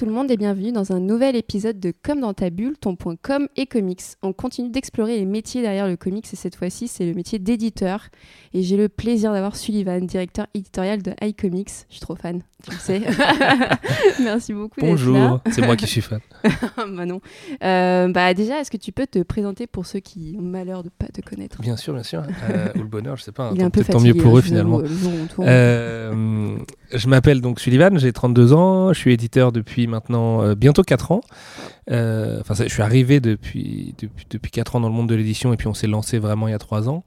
[0.00, 2.96] Tout le monde et bienvenue dans un nouvel épisode de Comme dans ta bulle, ton
[2.96, 4.00] point com et comics.
[4.22, 8.08] On continue d'explorer les métiers derrière le comics et cette fois-ci c'est le métier d'éditeur.
[8.54, 11.84] Et j'ai le plaisir d'avoir Sullivan, directeur éditorial de iComics.
[11.90, 13.00] Je suis trop fan, tu le sais.
[14.22, 14.80] Merci beaucoup.
[14.80, 16.20] Bonjour, c'est moi qui suis fan.
[16.76, 17.20] bah non.
[17.62, 20.88] Euh, bah déjà, est-ce que tu peux te présenter pour ceux qui ont malheur de
[20.88, 21.60] ne pas te connaître?
[21.60, 22.22] Bien sûr, bien sûr.
[22.50, 23.50] Euh, ou le bonheur, je sais pas.
[23.54, 24.78] Il est un peu tant mieux pour fatigué, eux hein, finalement.
[24.78, 25.10] le jour.
[25.40, 26.58] Euh,
[26.92, 31.12] je m'appelle donc Sullivan, j'ai 32 ans, je suis éditeur depuis maintenant euh, bientôt 4
[31.12, 31.20] ans.
[31.88, 35.56] Enfin, je suis arrivé depuis, depuis, depuis 4 ans dans le monde de l'édition et
[35.56, 37.04] puis on s'est lancé vraiment il y a 3 ans.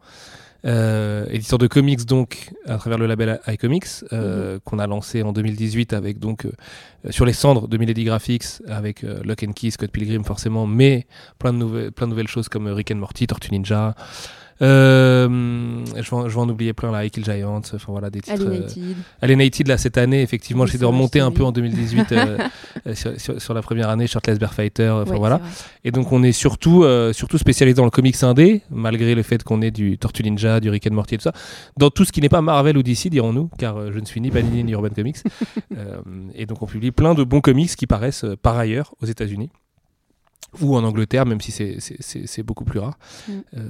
[0.65, 5.33] Euh, éditeur de comics donc à travers le label iComics euh, qu'on a lancé en
[5.33, 6.51] 2018 avec donc euh,
[7.09, 11.05] sur les cendres de Milady Graphics avec euh, Lock and Key, Scott Pilgrim forcément mais
[11.37, 13.93] plein de nouvelles plein de nouvelles choses comme euh, Rick and Morty, Tortue Ninja
[14.61, 15.27] euh,
[15.95, 18.41] je, vais en, je vais en oublier plein là, Kill Giant, enfin voilà des titres.
[18.41, 18.95] euh, Alienated.
[19.21, 22.37] Alienated là cette année effectivement Oui, de vrai, remonter un peu en 2018 euh,
[22.87, 25.41] euh, sur, sur- sur la première année Shirtless Bear Fighter enfin Ouais, voilà.
[25.83, 29.43] et donc on est surtout euh, surtout spécialisé dans le comics indé malgré le fait
[29.43, 31.33] qu'on ait du Tortue Ninja du Rick and Morty et tout ça.
[31.77, 34.21] Dans tout ce qui n'est pas Marvel ou DC dirons-nous car euh, je ne suis
[34.21, 35.17] ni Panini ni Urban Comics.
[35.77, 35.97] Euh,
[36.35, 39.49] et donc on publie plein de bons comics qui paraissent euh, par ailleurs aux États-Unis
[40.61, 43.31] ou en Angleterre, même si c'est- beaucoup plus rare, Mm.
[43.57, 43.61] euh,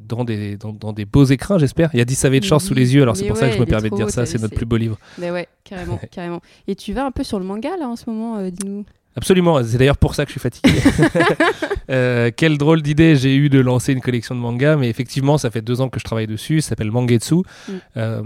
[0.00, 1.90] dans, des, dans, dans des beaux écrins, j'espère.
[1.94, 3.54] Il y a 10 Savage Shores Oui, sous les yeux, alors c'est pour ça que
[3.54, 4.98] je me permets de dire ça, c'est notre plus beau livre.
[5.18, 6.40] Mais ouais, carrément, carrément.
[6.66, 8.84] Et tu vas un peu sur le manga là en ce moment, euh, dis-nous?
[9.16, 10.72] Absolument, c'est d'ailleurs pour ça que je suis fatigué.
[11.90, 15.50] Euh, quelle drôle d'idée j'ai eu de lancer une collection de mangas, mais effectivement, ça
[15.50, 17.34] fait deux ans que je travaille dessus, ça s'appelle Mangetsu.
[17.34, 17.72] Mm.
[17.98, 18.22] Euh,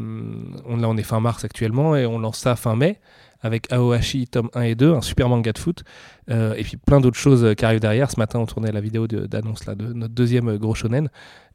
[0.65, 3.01] on, là, on est fin mars actuellement et on lance ça fin mai
[3.41, 5.85] avec Aohashi tome 1 et 2, un super manga de foot,
[6.31, 8.11] euh, et puis plein d'autres choses euh, qui arrivent derrière.
[8.11, 11.09] Ce matin, on tournait la vidéo de- d'annonce là de notre deuxième euh, gros shonen,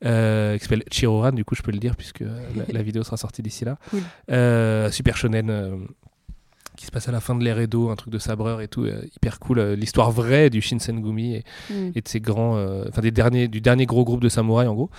[0.05, 3.17] euh, qui s'appelle Chiroran, du coup je peux le dire puisque la, la vidéo sera
[3.17, 3.77] sortie d'ici là.
[3.89, 4.91] Cool.
[4.91, 5.49] Super shonen
[6.83, 8.83] qui se passe à la fin de l'ère Edo, un truc de sabreur et tout,
[8.83, 9.59] euh, hyper cool.
[9.59, 11.91] euh, L'histoire vraie du Shinsengumi et, Mm.
[11.95, 14.73] et de ces grands, euh, enfin des derniers, du dernier gros groupe de samouraïs en
[14.73, 14.89] gros.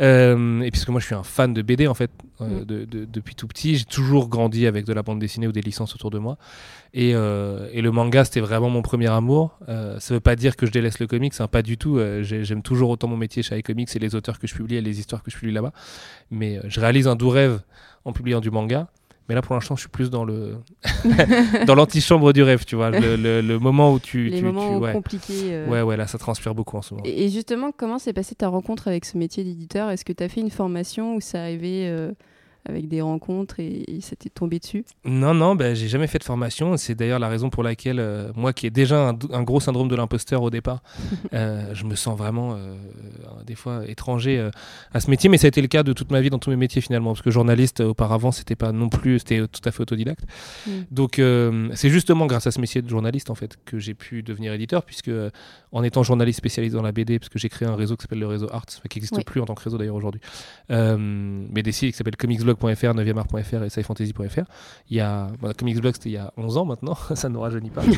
[0.00, 2.10] Et puisque moi je suis un fan de BD en fait
[2.40, 2.64] Mm.
[2.64, 5.60] de- de- depuis tout petit, j'ai toujours grandi avec de la bande dessinée ou des
[5.60, 6.38] licences autour de moi.
[6.94, 9.58] Et, et le manga c'était vraiment mon premier amour.
[9.66, 12.00] Ça veut pas dire que je délaisse le comics, hein, pas du tout.
[12.22, 14.80] J'ai- J'aime toujours autant mon métier chez iComics et les auteurs que je publie et
[14.80, 15.72] les histoires que je publie là-bas.
[16.32, 17.60] Mais je réalise un doux rêve
[18.04, 18.88] en publiant du manga.
[19.28, 20.56] Mais là, pour l'instant, je suis plus dans le
[21.66, 24.76] dans l'antichambre du rêve, tu vois, le, le- le moment où tu, Les tu- moments
[24.78, 24.92] tu- ouais.
[24.92, 25.52] compliqués.
[25.54, 25.68] euh.
[25.68, 27.04] ouais, ouais, là, ça transpire beaucoup en ce moment.
[27.06, 29.90] Et, et justement, comment s'est passée ta rencontre avec ce métier d'éditeur?
[29.90, 32.12] Est-ce que tu as fait une formation ou c'est arrivé euh,
[32.68, 34.84] avec des rencontres et, et t'est tombé dessus?
[35.04, 36.76] Non, non, ben, j'ai jamais fait de formation.
[36.76, 39.96] C'est d'ailleurs la raison pour laquelle, euh, moi qui ai déjà un, gros syndrome de
[39.96, 40.82] l'imposteur au départ,
[41.32, 42.74] euh, je me sens vraiment, euh,
[43.46, 44.50] des fois, étranger
[44.92, 45.30] à ce métier.
[45.30, 47.12] Mais ça a été le cas de toute ma vie dans tous mes métiers finalement.
[47.12, 50.24] Parce que journaliste, auparavant, c'était pas non plus, c'était tout à fait autodidacte.
[50.66, 50.70] Mm.
[50.90, 51.20] Donc,
[51.74, 54.84] c'est justement grâce à ce métier de journaliste, en fait, que j'ai pu devenir éditeur.
[54.84, 55.10] Puisque,
[55.72, 58.18] en étant journaliste spécialisé dans la BD, parce que j'ai créé un réseau qui s'appelle
[58.18, 60.20] le réseau Arts, qui n'existe plus en tant que réseau d'ailleurs aujourd'hui,
[60.68, 62.16] mais des sites qui s'appellent
[62.58, 64.42] comicsblog.fr, 9art.fr et scifantasy.fr.
[64.90, 67.70] Il y a, Comicsblog, c'était il y a 11 ans maintenant, ça ne nous rajeunit
[67.70, 67.82] pas.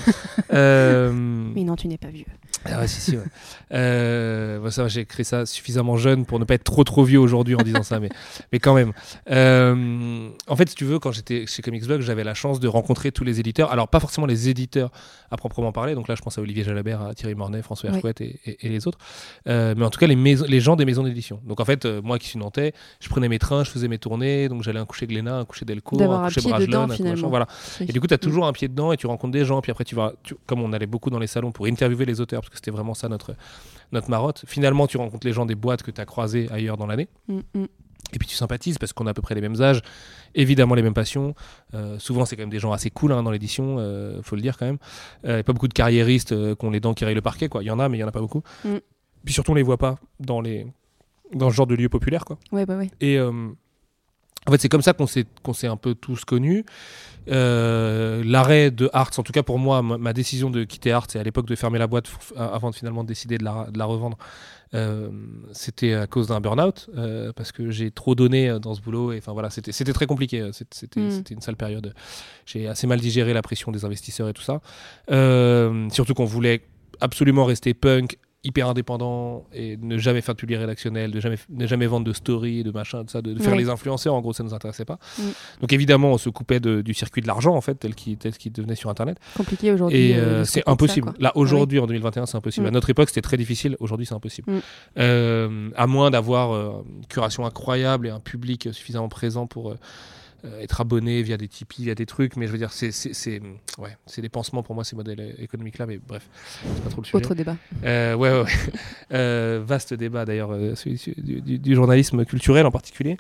[0.52, 2.24] Euh, Mais non, tu n'es pas vieux.
[2.64, 3.22] ah ouais, si, si, ouais.
[3.72, 7.54] Euh, ça, j'ai créé ça suffisamment jeune pour ne pas être trop trop vieux aujourd'hui
[7.54, 8.08] en disant ça, mais,
[8.52, 8.92] mais quand même.
[9.30, 13.12] Euh, en fait, si tu veux, quand j'étais chez Comicsblog, j'avais la chance de rencontrer
[13.12, 13.70] tous les éditeurs.
[13.72, 14.90] Alors, pas forcément les éditeurs
[15.30, 17.96] à proprement parler, donc là, je pense à Olivier Jalabert, à Thierry Mornay, François Ouais.
[17.96, 18.98] Hercouet et, et- et les autres.
[19.48, 21.40] Euh, mais en tout cas, les, gens des maisons d'édition.
[21.46, 23.98] Donc, en fait, euh, moi qui suis nantais, je prenais mes trains, je faisais mes
[23.98, 27.46] tournées, donc j'allais un coucher Glénat, un coucher Delcourt, D'avoir un coucher Bragelonne, machin, voilà.
[27.80, 29.60] Et du coup, tu as toujours un pied dedans et tu rencontres des gens.
[29.60, 32.20] Puis après, tu vas, tu- comme on allait beaucoup dans les salons pour interviewer les
[32.20, 33.34] auteurs, parce que c'était vraiment ça notre,
[33.92, 34.44] notre marotte.
[34.46, 37.08] Finalement, tu rencontres les gens des boîtes que tu as croisées ailleurs dans l'année.
[37.28, 37.64] Mm, mm.
[38.12, 39.82] Et puis tu sympathises parce qu'on a à peu près les mêmes âges,
[40.34, 41.34] évidemment les mêmes passions.
[41.74, 44.42] Euh, souvent, c'est quand même des gens assez cool hein, dans l'édition, euh, faut le
[44.42, 44.78] dire quand même.
[45.26, 47.20] Euh, y a pas beaucoup de carriéristes euh, qui ont les dents qui rayent le
[47.22, 47.48] parquet.
[47.48, 47.62] quoi.
[47.62, 48.42] Il y en a, mais il y en a pas beaucoup.
[48.64, 48.76] Mm.
[49.24, 50.66] Puis surtout, on les voit pas dans, les...
[51.34, 52.24] dans ce genre de lieu populaire.
[52.24, 52.38] Quoi.
[52.50, 52.90] Ouais, bah ouais.
[53.00, 53.30] Et euh,
[54.50, 56.64] en fait, c'est comme ça qu'on s'est, qu'on s'est un peu tous connus.
[57.30, 61.06] Euh, l'arrêt de Arts, en tout cas pour moi, ma, ma décision de quitter Arts
[61.14, 62.06] et à l'époque de fermer la boîte
[62.36, 64.18] avant de finalement décider de la, de la revendre,
[64.74, 65.08] euh,
[65.52, 69.18] c'était à cause d'un burn-out euh, parce que j'ai trop donné dans ce boulot et
[69.18, 70.50] enfin voilà, c'était, c'était très compliqué.
[70.52, 71.10] C'était, c'était, Mm.
[71.12, 71.94] c'était une sale période.
[72.44, 74.60] J'ai assez mal digéré la pression des investisseurs et tout ça.
[75.92, 76.62] Surtout qu'on voulait
[77.00, 81.66] absolument rester punk hyper indépendant et ne jamais faire de publier rédactionnel, de jamais, ne
[81.66, 84.32] jamais vendre de story, de machin, de ça, de, de faire les influenceurs, en gros,
[84.32, 84.98] ça nous intéressait pas.
[85.18, 85.22] Mm.
[85.60, 88.52] Donc évidemment, on se coupait de- du circuit de l'argent, en fait, tel qu'il qu'il
[88.52, 89.18] devenait sur Internet.
[89.36, 89.98] Compliqué aujourd'hui.
[89.98, 91.12] Et euh, euh, c'est ça, impossible.
[91.18, 92.66] Là, aujourd'hui, en 2021, c'est impossible.
[92.66, 93.76] À notre époque, c'était très difficile.
[93.78, 94.50] Aujourd'hui, c'est impossible.
[94.50, 94.58] Mm.
[94.98, 99.74] Euh, à moins d'avoir euh, une curation incroyable et un public suffisamment présent pour...
[100.44, 102.92] euh, euh, être abonné via des Tipeee, via des trucs, mais je veux dire, c'est
[102.92, 103.40] c'est
[103.78, 106.28] ouais, des pansements pour moi ces modèles économiques-là, mais bref,
[106.62, 107.16] c'est pas trop le sujet.
[107.16, 107.56] Autre débat.
[107.82, 108.44] ouais, ouais,
[109.10, 109.58] ouais.
[109.64, 113.16] vaste débat d'ailleurs, du, du, journalisme culturel en particulier.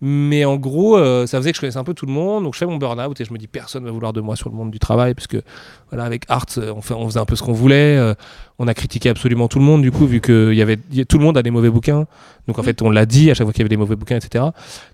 [0.00, 2.58] Mais en gros, ça faisait que je connaissais un peu tout le monde, donc je
[2.58, 4.70] fais mon burn-out et je me dis personne va vouloir de moi sur le monde
[4.70, 5.42] du travail, parce que
[5.90, 8.14] voilà, avec Art, on, fait, on faisait un peu ce qu'on voulait
[8.62, 11.24] on a critiqué absolument tout le monde du coup vu que y avait tout le
[11.24, 12.06] monde a des mauvais bouquins.
[12.46, 12.64] Donc en mm.
[12.64, 14.44] fait on l'a dit à chaque fois qu'il y avait des mauvais bouquins etc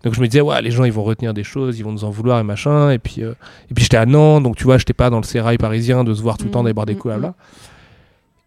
[0.02, 2.04] donc je me disais ouais les gens ils vont retenir des choses ils vont nous
[2.04, 2.90] en vouloir et machin.
[2.90, 3.34] Et puis euh,
[3.70, 6.14] et puis j'étais à Nantes donc tu vois j'étais pas dans le sérail parisien de
[6.14, 6.84] se voir tout le temps mm.
[6.86, 7.34] des coups là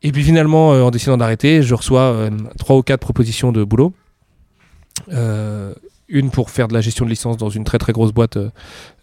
[0.02, 3.64] et puis finalement euh, en décidant d'arrêter je reçois euh, trois ou quatre propositions de
[3.64, 3.94] boulot
[6.12, 8.50] une pour faire de la gestion de licence dans une très très grosse boîte euh,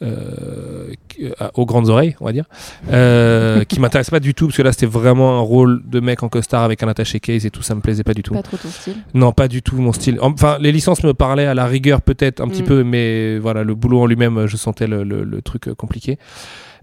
[0.03, 0.91] euh,
[1.55, 2.45] aux grandes oreilles, on va dire,
[2.91, 6.23] euh, qui m'intéresse pas du tout parce que là c'était vraiment un rôle de mec
[6.23, 8.35] en costard avec un attaché case et tout, ça me plaisait pas du tout.
[8.35, 8.97] Pas trop ton style.
[9.15, 10.19] Non, pas du tout mon style.
[10.21, 12.67] Enfin, les licences me parlaient à la rigueur peut-être un petit mm.
[12.67, 16.19] peu, mais voilà, le boulot en lui-même, je sentais le, truc compliqué.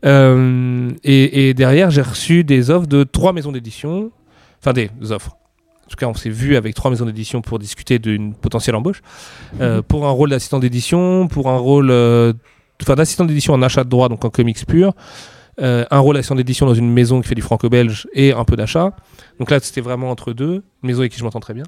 [0.04, 4.12] et, et derrière, j'ai reçu des offres de trois maisons d'édition,
[4.60, 5.38] enfin des offres
[5.86, 9.02] en tout cas, on s'est vu avec trois maisons d'édition pour discuter d'une potentielle embauche.
[9.62, 9.84] Euh, mhm.
[9.84, 12.34] pour un rôle d'assistant d'édition, pour un rôle euh,
[12.82, 14.94] enfin, d'assistant d'édition en achat de droit, donc en comics pur.
[15.62, 18.56] Euh, un rôle d'assistant d'édition dans une maison qui fait du franco-belge et un peu
[18.56, 18.94] d'achat.
[19.40, 21.66] Donc là, c'était vraiment entre deux, une maison avec qui je m'entends très bien.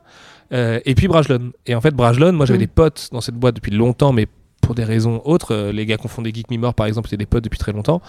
[0.51, 1.51] et puis Brajlon.
[1.67, 2.65] Et en fait, Brajlon, moi j'avais mhm.
[2.65, 4.27] des potes dans cette boîte depuis longtemps, mais
[4.67, 5.55] pour des raisons autres.
[5.55, 8.01] Euh, les gars confondés Geek Me par exemple, c'était des potes depuis très longtemps.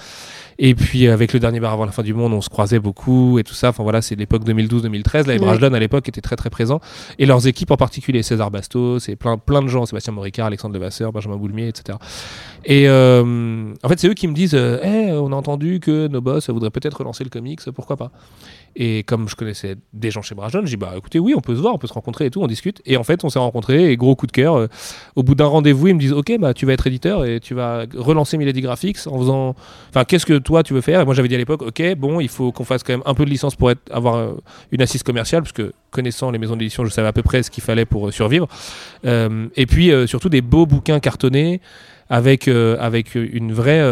[0.58, 2.81] Et puis euh, avec le dernier bar avant la fin du monde, on se croisait
[2.81, 3.69] beaucoup et tout ça.
[3.69, 5.28] Enfin voilà, c'est l'époque 2012-2013.
[5.28, 5.75] Là, les ouais.
[5.75, 6.81] à l'époque étaient très très présents.
[7.20, 10.75] Et leurs équipes en particulier, César Bastos et plein, plein de gens, Sébastien Moricard, Alexandre
[10.75, 11.96] Levasseur, Benjamin Boulmier, etc.
[12.64, 16.20] Et euh, en fait, c'est eux qui me disent hey, on a entendu que nos
[16.20, 18.10] boss voudraient peut-être relancer le comics, pourquoi pas?
[18.76, 21.55] Et comme je connaissais des gens chez Brajon, j'ai dit bah écoutez, oui, on peut
[21.55, 22.81] se voir, on peut se rencontrer et tout, on discute.
[22.87, 24.56] Et en fait, on s'est rencontrés et gros coup de cœur.
[24.56, 24.69] Euh,
[25.17, 27.55] au bout d'un rendez-vous, ils me disent ok, bah tu vas être éditeur et tu
[27.55, 29.55] vas relancer Milady Graphics en faisant.
[29.91, 31.00] Enfin, qu'est-ce que toi tu veux faire?
[31.00, 33.15] Et moi j'avais dit à l'époque ok, bon, il faut qu'on fasse quand même un
[33.15, 34.35] peu de licence pour être, avoir euh,
[34.70, 37.50] une assise commerciale, parce que connaissant les maisons d'édition, je savais à peu près ce
[37.50, 38.49] qu'il fallait pour euh, survivre.
[39.05, 41.61] et puis surtout des beaux bouquins cartonnés
[42.11, 43.82] avec, avec une vraie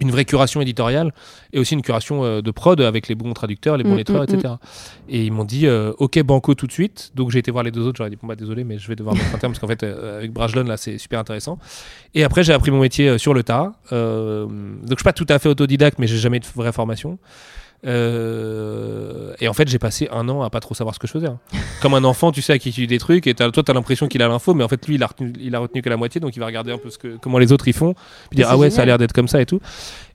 [0.00, 1.12] une vraie curation éditoriale
[1.52, 4.22] et aussi une curation euh, de prod avec les bons traducteurs, les bons mm, lettreurs,
[4.22, 4.54] mm, etc.
[4.54, 5.10] Mm.
[5.10, 7.12] Et ils m'ont dit euh, OK banco tout de suite.
[7.14, 7.98] Donc j'ai été voir les deux autres.
[7.98, 9.82] J'aurais dit bon bah désolé, mais je vais devoir mettre un terme parce qu'en fait
[9.82, 11.58] euh, avec Brajlon là c'est super intéressant.
[12.14, 13.72] Et après j'ai appris mon métier sur le tas.
[13.90, 17.18] donc je suis pas tout à fait autodidacte, mais j'ai jamais de vraie formation.
[17.86, 21.12] Euh, et en fait, j'ai passé un an à pas trop savoir ce que je
[21.12, 21.28] faisais.
[21.28, 21.38] Hein.
[21.80, 23.74] Comme un enfant, tu sais, à qui tu dis des trucs, et toi, tu as
[23.74, 25.88] l'impression qu'il a l'info, mais en fait, lui, il a, retenu, il a retenu que
[25.88, 27.94] la moitié, donc il va regarder un peu ce que, comment les autres ils font,
[28.28, 29.60] puis dire, ah ouais, ça a l'air d'être comme ça et tout.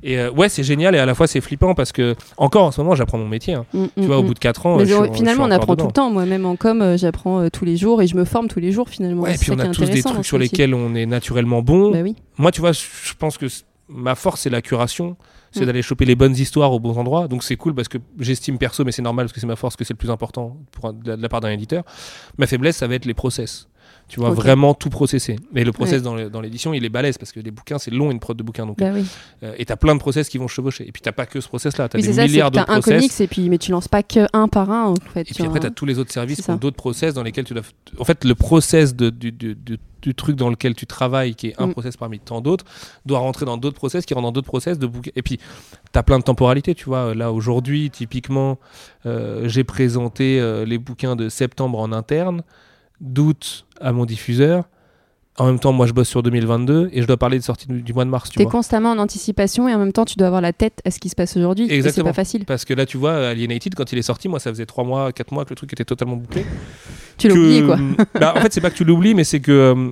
[0.03, 2.71] Et euh, ouais, c'est génial, et à la fois, c'est flippant parce que, encore en
[2.71, 3.55] ce moment, j'apprends mon métier.
[3.55, 3.65] Hein.
[3.73, 4.77] Mm, tu vois, au mm, bout de 4 ans.
[4.77, 6.11] Mais finalement, on apprend tout le temps.
[6.11, 8.89] Moi-même en com, euh, j'apprends tous les jours et je me forme tous les jours,
[8.89, 9.23] finalement.
[9.23, 11.91] Ouais, et puis on a tous des trucs sur lesquels on est naturellement bon.
[11.91, 12.15] Bah oui.
[12.37, 13.47] Moi, tu vois, je pense que
[13.87, 15.15] ma force, c'est la curation
[15.55, 15.67] c'est mm.
[15.67, 17.27] d'aller choper les bonnes histoires aux bons endroits.
[17.27, 19.75] Donc c'est cool parce que j'estime perso, mais c'est normal parce que c'est ma force,
[19.75, 21.83] que c'est le plus important pour, de, la part d'un éditeur.
[22.37, 23.67] Ma faiblesse, ça va être les process.
[24.07, 25.35] Tu vois, vraiment tout processer.
[25.51, 28.19] Mais le process dans l'édition, il est balèze parce que les bouquins, c'est long une
[28.19, 28.65] prod de bouquins.
[28.65, 29.03] Donc, bah oui.
[29.41, 30.87] euh, et t'as plein de process qui vont chevaucher.
[30.87, 32.87] Et puis t'as pas que ce process-là, t'as des milliards d'autres process.
[32.87, 35.21] un comics et puis, mais tu lances pas que un par un en fait.
[35.21, 37.53] Et puis après, t'as tous les autres services qui ont d'autres process dans lesquels tu
[37.53, 37.63] dois.
[37.97, 41.59] En fait, le process de, du, du, du, truc dans lequel tu travailles, qui est
[41.59, 41.71] un mm.
[41.71, 42.65] process parmi tant d'autres,
[43.07, 45.11] doit rentrer dans d'autres process qui rentrent dans d'autres process de bouquins.
[45.15, 45.39] Et puis,
[45.91, 47.15] t'as plein de temporalités, tu vois.
[47.15, 48.59] Là, aujourd'hui, typiquement,
[49.07, 52.43] euh, j'ai présenté euh, les bouquins de septembre en interne
[53.01, 54.65] d'août à mon diffuseur
[55.37, 57.93] en même temps, moi, je bosse sur 2022 et je dois parler de sortie du,
[57.93, 58.29] mois de mars.
[58.29, 60.91] Tu es constamment en anticipation et en même temps, tu dois avoir la tête à
[60.91, 61.65] ce qui se passe aujourd'hui.
[61.69, 62.05] Exactement.
[62.05, 62.45] C'est pas facile.
[62.45, 65.11] Parce que là, tu vois, Alienated, quand il est sorti, moi, ça faisait 3 mois,
[65.11, 66.45] 4 mois que le truc était totalement bouclé.
[67.17, 67.77] Tu l'oublies, quoi.
[68.19, 69.51] bah, en fait, c'est pas que tu l'oublies, mais c'est que.
[69.51, 69.89] Euh,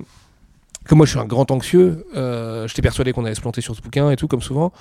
[0.86, 2.06] que moi, je suis un grand anxieux.
[2.14, 4.72] Euh, J'étais persuadé qu'on allait se planter sur ce bouquin et tout, comme souvent.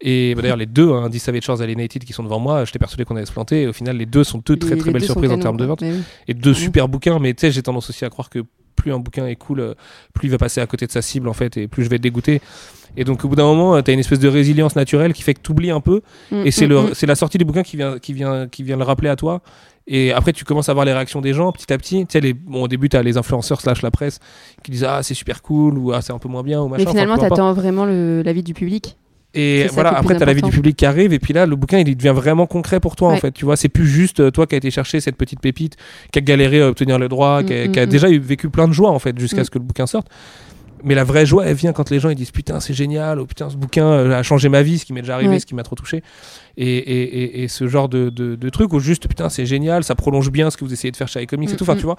[0.00, 3.16] Et bah, d'ailleurs, les deux, hein, Savage Alienated, qui sont devant moi, j'étais persuadé qu'on
[3.16, 3.62] allait se planter.
[3.62, 5.82] Et au final, les deux sont deux très très belles surprises en termes de vente.
[6.28, 8.40] Et deux super bouquins, mais tu sais, j'ai tendance aussi à croire que
[8.76, 9.74] plus un bouquin est cool, euh,
[10.14, 11.96] plus il va passer à côté de sa cible en fait, et plus je vais
[11.96, 12.40] être dégoûté.
[12.96, 15.22] Et donc au bout d'un moment, euh, tu as une espèce de résilience naturelle qui
[15.22, 17.06] fait que tu oublies un peu, mm, et c'est mm, mm.
[17.06, 19.40] la sortie du bouquin qui vient, qui, vient, qui vient le rappeler à toi.
[19.88, 22.04] Et après, tu commences à voir les réactions des gens petit à petit.
[22.06, 24.18] Tu sais, les, bon, au début, tu as les influenceurs slash la presse
[24.64, 26.82] qui disent Ah, c'est super cool, ou Ah, c'est un peu moins bien, ou machin.
[26.84, 28.96] Mais finalement, tu attends vraiment l'avis du public
[29.36, 31.54] et voilà, après, tu as la vie du public qui arrive, et puis là, le
[31.56, 33.32] bouquin, il devient vraiment concret pour toi, en fait.
[33.32, 35.76] Tu vois, c'est plus juste euh, toi qui as été chercher cette petite pépite,
[36.10, 37.86] qui a galéré à obtenir le droit, qui a, mm, mm, mm.
[37.86, 40.08] déjà vécu plein de joie, en fait, jusqu'à ce que le bouquin sorte.
[40.84, 43.26] mais la vraie joie, elle vient quand les gens ils disent putain c'est génial, ou
[43.26, 45.40] putain ce bouquin euh, a changé ma vie, ce qui m'est déjà arrivé, Ouais.
[45.40, 46.02] ce qui m'a trop touché,
[46.56, 49.84] et, et, et, et ce genre de, de, de truc où juste putain c'est génial,
[49.84, 51.82] ça prolonge bien ce que vous essayez de faire chez iComics et tout, enfin tu
[51.84, 51.96] vois.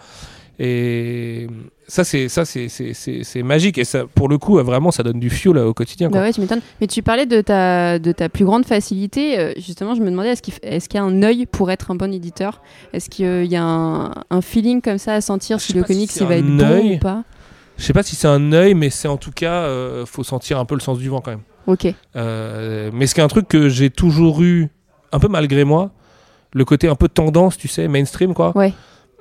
[0.60, 1.48] Et
[1.88, 4.90] ça c'est ça c'est c'est- c'est c'est magique et ça pour le coup euh, vraiment
[4.92, 6.10] ça donne du fuel euh, au quotidien.
[6.10, 6.20] Quoi.
[6.20, 6.62] Bah ouais, tu m'étonnes.
[6.82, 9.38] Mais tu parlais de ta, de ta plus grande facilité.
[9.40, 11.92] euh, justement, je me demandais, est-ce qu'il est-ce qu'il y a un œil pour être
[11.92, 12.62] un bon éditeur?
[12.94, 16.12] Est-ce qu'il y a un, un feeling comme ça à sentir si le si comics
[16.12, 16.96] c'est il va un être bon œil.
[16.96, 17.24] ou pas?
[17.78, 20.58] Je sais pas si c'est un œil, mais c'est en tout cas euh, faut sentir
[20.58, 21.42] un peu le sens du vent quand même.
[21.68, 21.94] Ok.
[22.16, 24.70] Euh, mais ce qui est un truc que j'ai toujours eu,
[25.12, 25.92] un peu malgré moi,
[26.54, 28.58] le côté un peu tendance, tu sais, mainstream, quoi.
[28.58, 28.74] Ouais.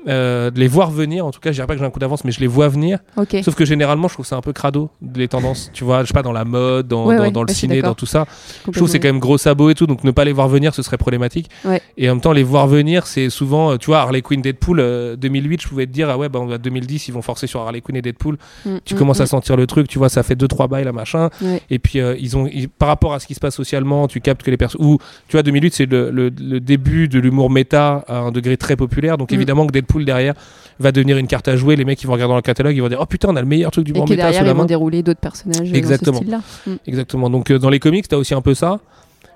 [0.08, 1.98] Euh, de les voir venir, en tout cas, je dirais pas que j'ai un coup
[1.98, 2.98] d'avance, mais je les vois venir.
[3.42, 5.70] Sauf que généralement, je trouve ça un peu crado, les tendances.
[5.72, 7.82] Tu vois, je sais pas, dans la mode, dans, Ouais, dans, ouais, dans le ciné,
[7.82, 8.24] dans tout ça.
[8.66, 10.46] Je trouve que c'est quand même gros sabot et tout, donc ne pas les voir
[10.48, 11.50] venir, ce serait problématique.
[11.64, 11.80] Ouais.
[11.96, 14.78] Et en même temps, les voir venir, c'est souvent, euh, tu vois, Harley Quinn, Deadpool,
[14.80, 17.60] euh, 2008, je pouvais te dire, ah ouais, bah, en 2010, ils vont forcer sur
[17.60, 18.36] Harley Quinn et Deadpool.
[18.64, 19.22] Mm, Tu mm, commences mm.
[19.22, 21.30] à sentir le truc, tu vois, ça fait 2-3 bails, là, machin.
[21.70, 24.20] Et puis, euh, ils ont, ils- par rapport à ce qui se passe socialement, tu
[24.20, 24.84] captes que les personnes.
[24.84, 24.98] Ou,
[25.28, 28.76] tu vois, 2008, c'est le, le- le début de l'humour méta à un degré très
[28.76, 29.18] populaire.
[29.18, 29.34] Donc, Mm.
[29.34, 30.34] évidemment, que Deadpool derrière
[30.78, 31.74] va devenir une carte à jouer.
[31.76, 33.40] Les mecs, ils vont regarder dans le catalogue, ils vont dire, oh putain, on a
[33.40, 36.20] le meilleur truc Et d'humour que méta derrière, ils vont dérouler d'autres personnages euh, Exactement.
[36.20, 36.72] dans ce style-là.
[36.74, 36.76] Mm.
[36.86, 37.30] Exactement.
[37.30, 38.80] Donc, euh, dans les comics, t'as aussi un peu ça.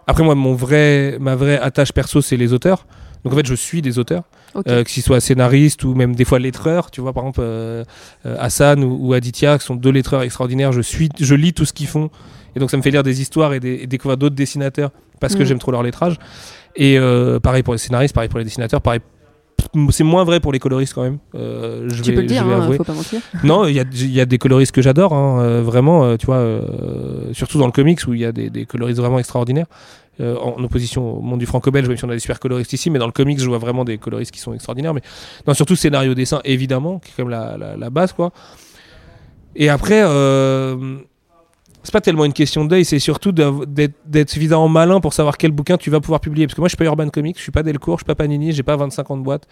[0.07, 2.85] Après, moi, mon vrai, ma vraie attache perso, c'est les auteurs.
[3.25, 4.25] Donc, en fait, je suis des auteurs.
[4.67, 7.85] Euh, que ce soit scénariste ou même des fois lettreur, tu vois, par exemple euh,
[8.25, 11.73] Hassan ou, ou Aditya, qui sont deux lettreurs extraordinaires, je, suis, je lis tout ce
[11.73, 12.11] qu'ils font,
[12.57, 14.91] et donc ça me fait lire des histoires et, des- et découvrir d'autres dessinateurs
[15.21, 15.47] parce que Mm.
[15.47, 16.17] j'aime trop leur lettrage.
[16.75, 16.99] Et
[17.45, 19.01] pareil pour les scénaristes, pareil pour les dessinateurs, pareil.
[19.91, 21.19] C'est moins vrai pour les coloristes quand même.
[21.35, 23.21] Euh, je tu vais, peux le dire, je vais hein, faut pas mentir.
[23.45, 26.17] Non, il y a, il y a des coloristes que j'adore, hein, euh, vraiment, euh,
[26.17, 26.45] tu vois,
[27.33, 29.67] surtout dans le comics où il y a des, des coloristes vraiment extraordinaires.
[30.21, 32.91] euh, en opposition au monde du franco-belge, même si on a des super coloristes ici,
[32.91, 34.93] mais dans le comics, je vois vraiment des coloristes qui sont extraordinaires.
[34.95, 35.03] Mais
[35.47, 38.31] non, surtout scénario dessin, évidemment, qui est comme la, la, la base, quoi.
[39.57, 40.99] Et après, euh,
[41.83, 45.77] c'est pas tellement une question d'œil, c'est surtout d'être suffisamment malin pour savoir quel bouquin
[45.77, 46.47] tu vas pouvoir publier.
[46.47, 48.15] Parce que moi, je suis pas Urban Comics, je suis pas Delcourt, je suis pas
[48.15, 49.47] Panini, j'ai pas 25 ans de boîte,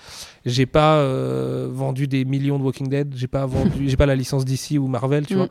[0.45, 4.15] j'ai pas euh, vendu des millions de Walking Dead, j'ai pas vendu, j'ai pas la
[4.17, 5.39] licence DC ou Marvel, tu Mm.
[5.39, 5.49] vois.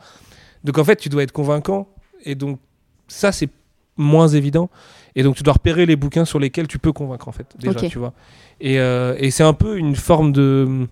[0.63, 1.87] Donc en fait, tu dois être convaincant,
[2.23, 2.59] et donc
[3.07, 3.49] ça, c'est
[3.95, 4.69] moins évident.
[5.15, 7.73] Et donc tu dois repérer les bouquins sur lesquels tu peux convaincre, en fait, déjà,
[7.89, 8.13] tu vois.
[8.61, 10.87] Et, euh, et c'est un peu une forme de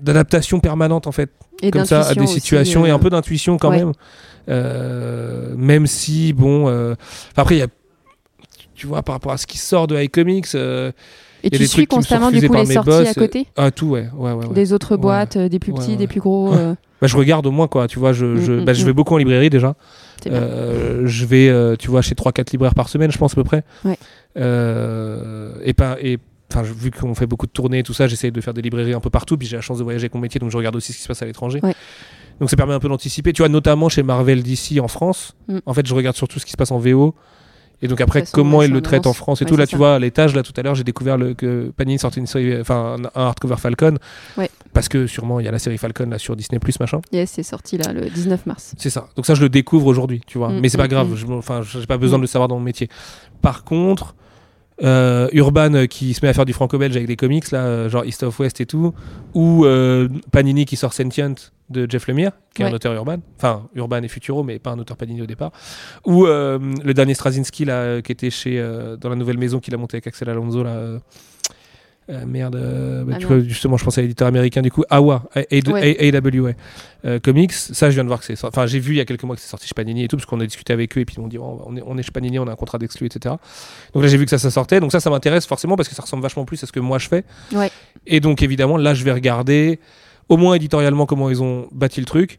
[0.00, 1.30] d'adaptation permanente en fait
[1.62, 3.78] Et comme ça à des aussi, situations et euh, un peu d'intuition quand ouais.
[3.78, 3.92] même
[4.48, 6.94] Euh, même si bon euh,
[7.36, 7.68] après il y a
[8.74, 10.90] tu vois par rapport à ce qui sort de iComics euh,
[11.42, 13.14] Et il y a tu des suis trucs constamment du coup les sorties boss, à
[13.14, 16.20] côté ah tout ouais ouais ouais, des autres boîtes, euh, des plus petits, des plus
[16.20, 16.54] gros.
[16.54, 18.82] Euh, Bah, je regarde au moins quoi tu vois je, Mm, je, mm, bah, je
[18.82, 18.86] mm.
[18.86, 19.74] vais beaucoup en librairie déjà.
[20.26, 23.44] Euh, je vais euh, tu vois chez 3-4 libraires par semaine je pense à peu
[23.44, 23.98] près Ouais.
[24.38, 26.18] Euh, et pas et
[26.50, 28.94] Enfin, vu qu'on fait beaucoup de tournées et tout ça, j'essaye de faire des librairies
[28.94, 29.36] un peu partout.
[29.36, 31.02] Puis j'ai la chance de voyager avec mon métier, donc je regarde aussi ce qui
[31.02, 31.60] se passe à l'étranger.
[31.62, 31.74] Ouais.
[32.40, 33.32] Donc ça permet un peu d'anticiper.
[33.32, 35.34] Tu vois, notamment chez Marvel d'ici en France.
[35.48, 35.58] Mm.
[35.66, 37.14] En fait, je regarde surtout ce qui se passe en VO.
[37.82, 39.12] Et donc après, façon, comment ils le en traitent en.
[39.14, 39.56] France et Ouais, tout.
[39.56, 42.20] Là, tu vois, à l'étage, là, tout à l'heure, j'ai découvert le, que Panini sortait
[42.20, 43.96] une série, enfin, un, un hardcover Falcon.
[44.36, 44.50] Ouais.
[44.72, 47.00] Parce que sûrement, il y a la série Falcon là sur Disney, machin.
[47.12, 48.74] Yes, c'est sorti là le 19 mars.
[48.76, 49.08] C'est ça.
[49.16, 50.50] Donc ça, je le découvre aujourd'hui, tu vois.
[50.50, 51.24] Mm, Mais c'est pas mm, grave.
[51.30, 52.88] enfin, j'ai pas besoin de le savoir dans mon métier.
[53.40, 54.14] Par contre,
[54.82, 57.88] euh, Urban euh, qui se met à faire du franco-belge avec des comics là, euh,
[57.88, 58.94] genre East of West et tout,
[59.34, 61.34] ou euh, Panini qui sort Sentient
[61.68, 64.78] de Jeff Lemire, qui est un auteur Urban, enfin Urban et Futuro, mais pas un
[64.78, 65.52] auteur Panini au départ,
[66.04, 68.60] ou euh, le dernier Straczynski là, qui était chez
[69.00, 70.98] dans la nouvelle maison qu'il a monté avec Axel Alonso là.
[72.10, 74.84] Euh, merde, euh, bah, Ah tu vois, justement, je pense à l'éditeur américain du coup,
[74.90, 76.14] AWA, Ouais.
[76.14, 76.52] AWA
[77.04, 77.52] euh, Comics.
[77.52, 78.44] Ça, je viens de voir que c'est.
[78.44, 80.16] Enfin, j'ai vu il y a quelques mois que c'est sorti chez Panini et tout,
[80.16, 81.96] parce qu'on a discuté avec eux et puis ils m'ont dit oh, on, est, on
[81.96, 83.34] est chez Panini, on a un contrat d'exclus, etc.
[83.94, 84.80] Donc là, j'ai vu que ça, ça sortait.
[84.80, 86.98] Donc ça, ça m'intéresse forcément parce que ça ressemble vachement plus à ce que moi
[86.98, 87.24] je fais.
[87.52, 87.70] Ouais.
[88.06, 89.78] Et donc, évidemment, là, je vais regarder
[90.28, 92.38] au moins éditorialement comment ils ont bâti le truc.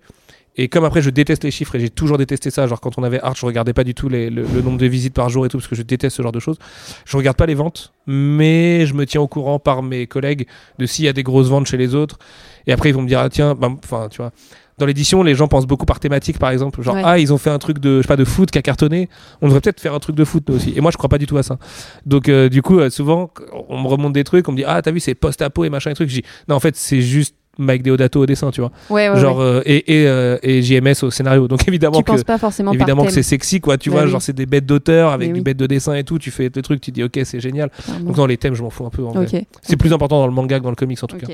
[0.57, 2.67] Et comme après, je déteste les chiffres et j'ai toujours détesté ça.
[2.67, 4.85] Genre, quand on avait Art, je regardais pas du tout les- le, le nombre de
[4.85, 6.57] visites par jour et tout, parce que je déteste ce genre de choses.
[7.05, 10.85] Je regarde pas les ventes, mais je me tiens au courant par mes collègues de
[10.85, 12.19] s'il y a des grosses ventes chez les autres.
[12.67, 14.31] Et après, ils vont me dire, ah tiens, bah, enfin, tu vois.
[14.77, 16.81] Dans l'édition, les gens pensent beaucoup par thématique, par exemple.
[16.81, 17.01] Genre, Ouais.
[17.05, 19.09] ah, ils ont fait un truc de, je sais pas, de foot qui a cartonné.
[19.41, 20.73] On devrait peut-être faire un truc de foot, nous aussi.
[20.75, 21.59] Et moi, je crois pas du tout à ça.
[22.05, 23.31] Donc, euh, du coup, euh, souvent,
[23.69, 25.91] on me remonte des trucs, on me dit, ah, t'as vu, c'est post-apo et machin
[25.91, 26.09] et trucs.
[26.09, 28.71] Je dis, non, en fait, c'est juste Mike Deodato au dessin, tu vois.
[28.89, 29.19] Ouais, ouais.
[29.19, 29.43] genre, ouais.
[29.43, 31.47] euh, et, et, euh, et JMS au scénario.
[31.47, 32.11] Donc, évidemment tu que.
[32.11, 34.11] penses pas forcément Évidemment que c'est sexy, quoi, tu Bah vois, oui.
[34.11, 36.61] genre c'est des bêtes d'auteur avec des bêtes de dessin et tout, tu fais le
[36.61, 37.69] truc, tu dis ok, c'est génial.
[38.01, 39.13] Donc, dans les thèmes, je m'en fous un peu en.
[39.61, 41.27] C'est plus important dans le manga que dans le comics en tout cas.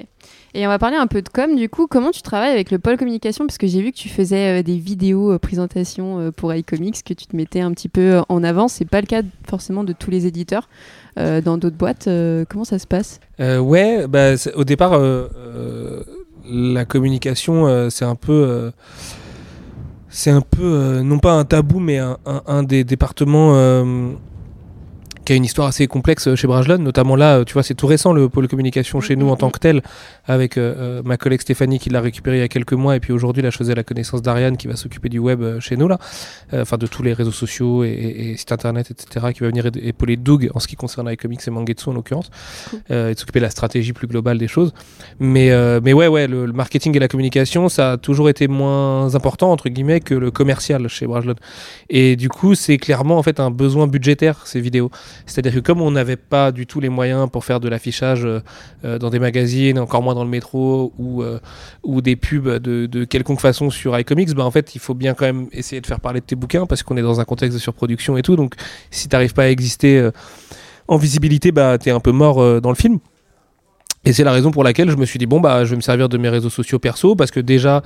[0.53, 1.55] Et on va parler un peu de com.
[1.55, 3.45] Du coup, comment tu travailles avec le pôle communication?
[3.45, 7.03] Parce que j'ai vu que tu faisais euh, des vidéos euh, présentations euh, pour iComics,
[7.03, 8.67] que tu te mettais un petit peu en avant.
[8.67, 10.69] C'est pas le cas forcément de tous les éditeurs
[11.17, 12.07] dans d'autres boîtes.
[12.47, 13.19] Comment ça se passe?
[13.39, 15.01] Ouais, bah, au départ,
[16.47, 18.71] la communication, c'est un peu.
[20.09, 23.83] c'est un peu, non pas un tabou, mais un, des départements
[25.27, 26.77] qui a une histoire assez complexe chez Brajlon.
[26.77, 29.49] Notamment là, euh, tu vois, c'est tout récent le pôle communication chez nous en tant
[29.49, 29.81] que tel,
[30.25, 32.95] avec euh, euh, ma collègue Stéphanie qui l'a récupéré il y a quelques mois.
[32.95, 35.59] Et puis aujourd'hui, là, je faisais la connaissance d'Ariane qui va s'occuper du web euh,
[35.59, 35.99] chez nous, là.
[36.53, 39.65] Euh, Enfin, de tous les réseaux sociaux et, et- sites internet, etc., qui va venir
[39.81, 42.29] épauler Doug en ce qui concerne iComics et Mangetsu en l'occurrence,
[42.69, 42.79] Cool.
[42.91, 44.73] euh, et de s'occuper de la stratégie plus globale des choses.
[45.19, 48.47] Mais, euh, mais ouais, ouais, le, le marketing et la communication, ça a toujours été
[48.47, 51.35] moins important, entre guillemets, que le commercial chez Brajlon.
[51.89, 54.89] Et du coup, c'est clairement en fait un besoin budgétaire, ces vidéos.
[55.25, 58.39] C'est-à-dire que comme on n'avait pas du tout les moyens pour faire de l'affichage euh,
[58.85, 61.39] euh, dans des magazines, encore moins dans le métro, ou, euh,
[62.01, 65.25] des pubs de, de quelconque façon sur iComics, bah, en fait, il faut bien quand
[65.25, 67.61] même essayer de faire parler de tes bouquins, parce qu'on est dans un contexte de
[67.61, 68.35] surproduction et tout.
[68.35, 68.55] Donc,
[68.91, 70.09] si tu n'arrives pas à exister
[70.87, 72.99] en visibilité, bah, tu es un peu mort dans le film.
[74.05, 75.81] Et c'est la raison pour laquelle je me suis dit, bon, bah, je vais me
[75.81, 77.81] servir de mes réseaux sociaux perso, parce que déjà,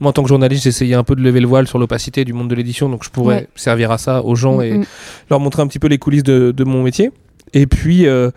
[0.00, 2.32] moi, en tant que journaliste, j'essayais un peu de lever le voile sur l'opacité du
[2.32, 3.48] monde de l'édition, donc je pourrais Ouais.
[3.56, 4.80] servir à ça aux gens et
[5.28, 7.10] leur montrer un petit peu les coulisses de, de mon métier.
[7.52, 8.30] Et puis, euh,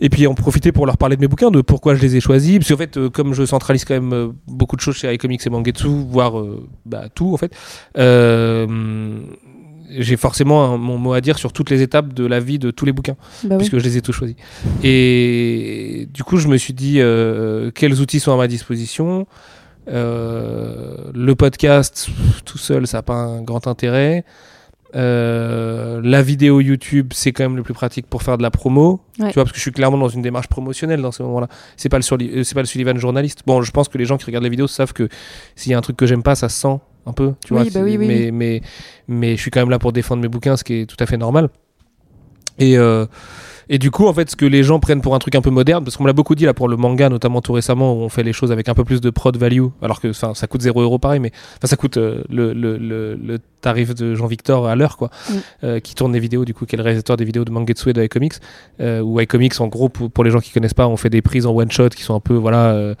[0.00, 2.20] et puis en profiter pour leur parler de mes bouquins, de pourquoi je les ai
[2.20, 2.58] choisis.
[2.58, 5.46] Parce qu'en fait, euh, comme je centralise quand même euh, beaucoup de choses chez iComics
[5.46, 7.52] et Mangetsu, voire euh, bah, tout en fait,
[7.98, 8.66] euh,
[9.98, 12.70] j'ai forcément un- mon mot à dire sur toutes les étapes de la vie de
[12.70, 13.56] tous les bouquins Bah oui.
[13.58, 14.36] puisque je les ai tous choisis.
[14.84, 19.26] Et du coup, je me suis dit euh, quels outils sont à ma disposition?
[19.88, 22.08] Euh, le podcast
[22.44, 24.24] tout seul, ça n'a pas un grand intérêt.
[24.96, 29.00] Euh, la vidéo YouTube, c'est quand même le plus pratique pour faire de la promo.
[29.20, 29.28] Ouais.
[29.28, 31.48] Tu vois, parce que je suis clairement dans une démarche promotionnelle dans ce moment-là.
[31.76, 32.02] C'est pas le
[32.42, 33.42] c'est pas le Sullivan journaliste.
[33.46, 35.08] Bon, je pense que les gens qui regardent les vidéos savent que
[35.54, 37.34] s'il y a un truc que j'aime pas, ça se sent un peu.
[37.44, 38.62] Tu Oui, vois, bah c'est- oui, oui, mais, mais
[39.08, 41.06] mais je suis quand même là pour défendre mes bouquins, ce qui est tout à
[41.06, 41.48] fait normal.
[42.58, 43.06] Et euh,
[43.72, 45.48] et du coup, en fait, ce que les gens prennent pour un truc un peu
[45.50, 47.98] moderne, parce qu'on me l'a beaucoup dit là pour le manga, notamment tout récemment, où
[48.02, 50.60] on fait les choses avec un peu plus de prod value, alors que ça coûte
[50.60, 51.30] 0 euros pareil, mais
[51.64, 55.34] ça coûte euh, le, le, le, le tarif de Jean-Victor à l'heure, quoi, Mm.
[55.64, 57.90] euh, qui tourne des vidéos, du coup, qui est le réalisateur des vidéos de Mangetsu
[57.90, 58.34] et de iComics,
[58.80, 61.22] euh, où iComics, en gros, pour, pour les gens qui connaissent pas, on fait des
[61.22, 62.94] prises en one shot qui sont un peu, voilà,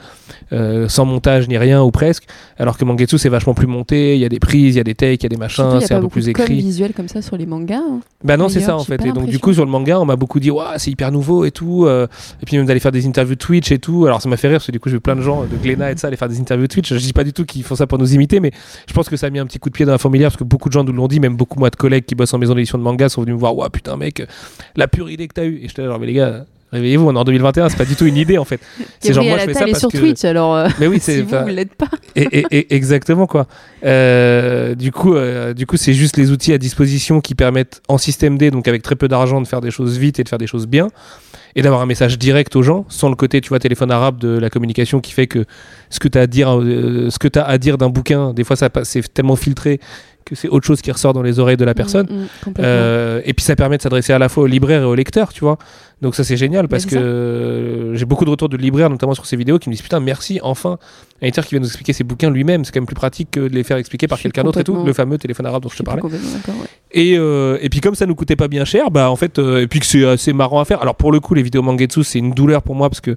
[0.52, 2.24] euh, sans montage ni rien, ou presque,
[2.58, 4.84] alors que Mangetsu, c'est vachement plus monté, il y a des prises, il y a
[4.84, 6.54] des takes, il y a des machins, c'est un peu plus écrit.
[6.56, 7.78] visuel comme ça sur les mangas.
[7.78, 8.00] hein.
[8.22, 9.04] Bah non, c'est ça en fait.
[9.04, 11.50] Et donc du coup sur le manga, on m'a beaucoup dit c'est hyper nouveau et
[11.50, 11.86] tout.
[11.86, 12.06] euh,
[12.42, 14.06] et puis même d'aller faire des interviews Twitch et tout.
[14.06, 15.56] Alors ça m'a fait rire parce que du coup j'ai vu plein de gens de
[15.56, 16.92] Glénat et de ça aller faire des interviews Twitch.
[16.92, 18.52] Je dis pas du tout qu'ils font ça pour nous imiter, mais
[18.86, 20.38] je pense que ça a mis un petit coup de pied dans la fourmilière parce
[20.38, 22.38] que beaucoup de gens nous l'ont dit, même beaucoup moi de collègues qui bossent en
[22.38, 24.22] maison d'édition de manga sont venus me voir waouh putain mec,
[24.76, 25.60] la pure idée que t'as eu.
[25.62, 26.44] Et je genre mais les gars.
[26.72, 28.60] Réveillez-vous, on est en 2021, c'est pas du tout une idée en fait.
[29.00, 29.98] C'est genre moi je fais ça parce sur que.
[29.98, 31.20] Twitch, alors euh, Mais oui, si c'est.
[31.22, 31.88] vous, enfin, vous l'êtes pas.
[32.16, 33.46] et, et- et- exactement quoi.
[33.84, 37.98] Euh, du coup, euh, du coup, c'est juste les outils à disposition qui permettent en
[37.98, 40.38] système D, donc avec très peu d'argent, de faire des choses vite et de faire
[40.38, 40.88] des choses bien,
[41.56, 44.38] et d'avoir un message direct aux gens, sans le côté, tu vois, téléphone arabe de
[44.38, 45.44] la communication qui fait que
[45.88, 48.44] ce que tu as à dire, euh, ce que t'as à dire d'un bouquin, des
[48.44, 49.80] fois, ça c'est tellement filtré
[50.24, 52.06] que c'est autre chose qui ressort dans les oreilles de la personne.
[52.06, 52.64] Mm, mm, complètement.
[52.72, 55.32] Euh, et puis ça permet de s'adresser à la fois aux libraires et aux lecteurs,
[55.32, 55.58] tu vois.
[56.02, 59.26] Donc ça c'est génial parce que euh, j'ai beaucoup de retours de libraires, notamment sur
[59.26, 60.78] ces vidéos, qui me disent putain merci enfin
[61.20, 62.64] un éditeur qui vient nous expliquer ses bouquins lui-même.
[62.64, 64.82] C'est quand même plus pratique que de les faire expliquer par quelqu'un d'autre et tout.
[64.84, 66.02] Le fameux téléphone arabe dont je Je te parlais.
[66.02, 66.10] ouais.
[66.92, 69.60] Et, euh, et puis comme ça nous coûtait pas bien cher, bah en fait, euh,
[69.60, 70.80] et puis que c'est assez marrant à faire.
[70.80, 73.16] Alors pour le coup, les vidéos Mangetsu, c'est une douleur pour moi parce que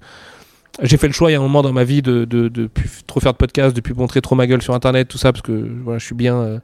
[0.81, 2.67] j'ai fait le choix il y a un moment dans ma vie de, de, de
[2.67, 5.31] plus trop faire de podcast, de plus montrer trop ma gueule sur internet, tout ça,
[5.31, 6.59] parce que voilà, je suis bien euh,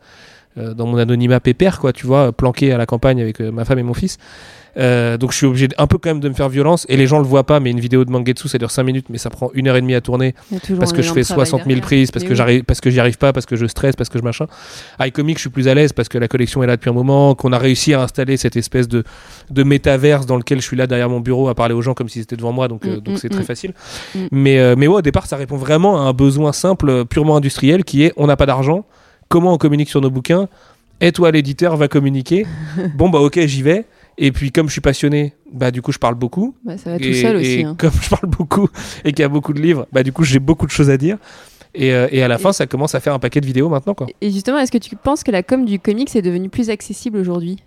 [0.57, 3.65] euh, dans mon anonymat pépère, quoi, tu vois, planqué à la campagne avec euh, ma
[3.65, 4.17] femme et mon fils.
[4.77, 7.07] Euh, donc je suis obligé un peu quand même de me faire violence et les
[7.07, 9.31] gens le voient pas mais une vidéo de Mangetsu ça dure 5 minutes mais ça
[9.31, 10.35] prend une heure et demie à tourner
[10.79, 11.81] parce que je fais travail 60 000 derrière.
[11.81, 14.19] prises, parce que j'arrive, parce que j'y arrive pas, parce que je stresse, parce que
[14.19, 14.45] je machin.
[15.01, 17.33] iComics, je suis plus à l'aise parce que la collection est là depuis un moment,
[17.33, 19.03] qu'on a réussi à installer cette espèce de,
[19.49, 22.09] de métaverse dans lequel je suis là derrière mon bureau à parler aux gens comme
[22.09, 23.35] s'ils étaient devant moi, donc euh, Mm, donc mm, c'est mm.
[23.35, 23.73] très facile.
[24.31, 27.35] Mais euh, mais ouais, au départ, ça répond vraiment à un besoin simple, euh, purement
[27.35, 28.85] industriel, qui est on n'a pas d'argent,
[29.27, 30.47] comment on communique sur nos bouquins
[31.01, 32.45] Et toi, l'éditeur, va communiquer.
[32.95, 33.85] bon bah ok, j'y vais.
[34.21, 36.53] Et puis comme je suis passionné, bah du coup je parle beaucoup.
[36.65, 37.61] Bah, ça va tout seul aussi.
[37.61, 37.75] Et hein.
[37.77, 38.67] comme je parle beaucoup
[39.05, 40.97] et qu'il y a beaucoup de livres, bah du coup j'ai beaucoup de choses à
[40.97, 41.17] dire.
[41.73, 43.93] Et, euh, et à la fin, ça commence à faire un paquet de vidéos maintenant.
[43.93, 44.07] Quoi.
[44.21, 47.17] Et justement, est-ce que tu penses que la com du comics est devenue plus accessible
[47.17, 47.57] aujourd'hui?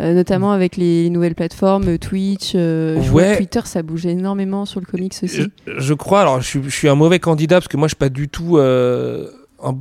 [0.00, 3.36] Euh, notamment avec les nouvelles plateformes euh, Twitch, euh, Ouais.
[3.36, 5.42] Twitter, ça bouge énormément sur le comics aussi.
[5.66, 7.90] Je, je crois, alors je, suis- je suis un mauvais candidat parce que moi je
[7.90, 8.58] suis pas du tout.
[8.58, 9.78] un-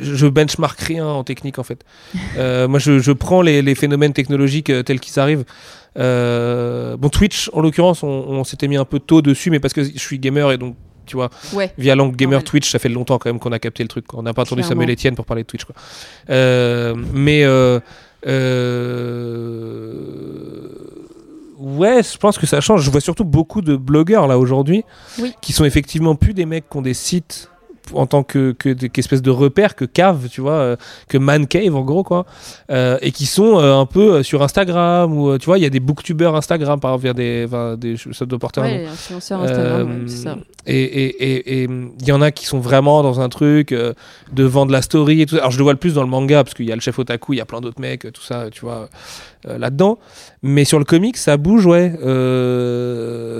[0.00, 1.84] je benchmark rien en technique en fait.
[2.38, 5.44] Euh, moi je, je prends les, les phénomènes technologiques euh, tels qu'ils arrivent.
[5.98, 9.72] Euh, bon, Twitch en l'occurrence, on, on s'était mis un peu tôt dessus, mais parce
[9.74, 10.74] que je suis gamer et donc.
[11.06, 11.70] Tu vois, Ouais.
[11.76, 12.44] via l'angle gamer Normal.
[12.44, 14.06] Twitch, ça fait longtemps quand même qu'on a capté le truc.
[14.06, 14.20] quoi.
[14.20, 14.62] On n'a pas Clairement.
[14.66, 15.64] Samuel Etienne pour parler de Twitch.
[15.64, 15.74] Quoi.
[17.12, 17.44] Mais
[21.58, 22.82] ouais, je pense que ça change.
[22.82, 24.84] Je vois surtout beaucoup de blogueurs là aujourd'hui
[25.18, 25.34] Oui.
[25.40, 27.50] qui sont effectivement plus des mecs qui ont des sites
[27.92, 30.76] en tant que, que qu'espèce de repère, que cave, tu vois, euh,
[31.08, 32.24] que man cave en gros quoi,
[32.70, 35.70] euh, et qui sont euh, un peu sur Instagram ou tu vois, il y a
[35.70, 38.70] des booktubers Instagram par exemple, des, enfin, des ça doit porter un nom.
[38.76, 40.36] Ouais, influenceurs Instagram, ouais, c'est ça.
[40.66, 41.68] Et et- et- et,
[42.00, 45.26] il y en a qui sont vraiment dans un truc de vendre la story et
[45.26, 45.36] tout.
[45.36, 46.98] Alors je le vois le plus dans le manga parce qu'il y a le chef
[46.98, 48.88] otaku, il y a plein d'autres mecs, tout ça, tu vois,
[49.46, 49.98] là-dedans.
[50.42, 51.92] Mais sur le comic, ça bouge, ouais.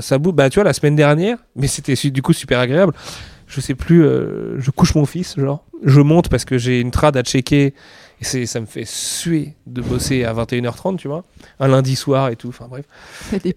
[0.03, 0.35] Ça bouge.
[0.35, 2.93] Bah tu vois, la semaine dernière, mais c'était du coup super agréable.
[3.55, 5.64] Je sais plus, euh, je couche mon fils, genre.
[5.85, 7.67] Je monte parce que j'ai une trad à checker.
[8.21, 11.23] Et c'est, ça me fait suer de bosser à 21h30, tu vois.
[11.61, 12.85] Un lundi soir et tout, enfin bref.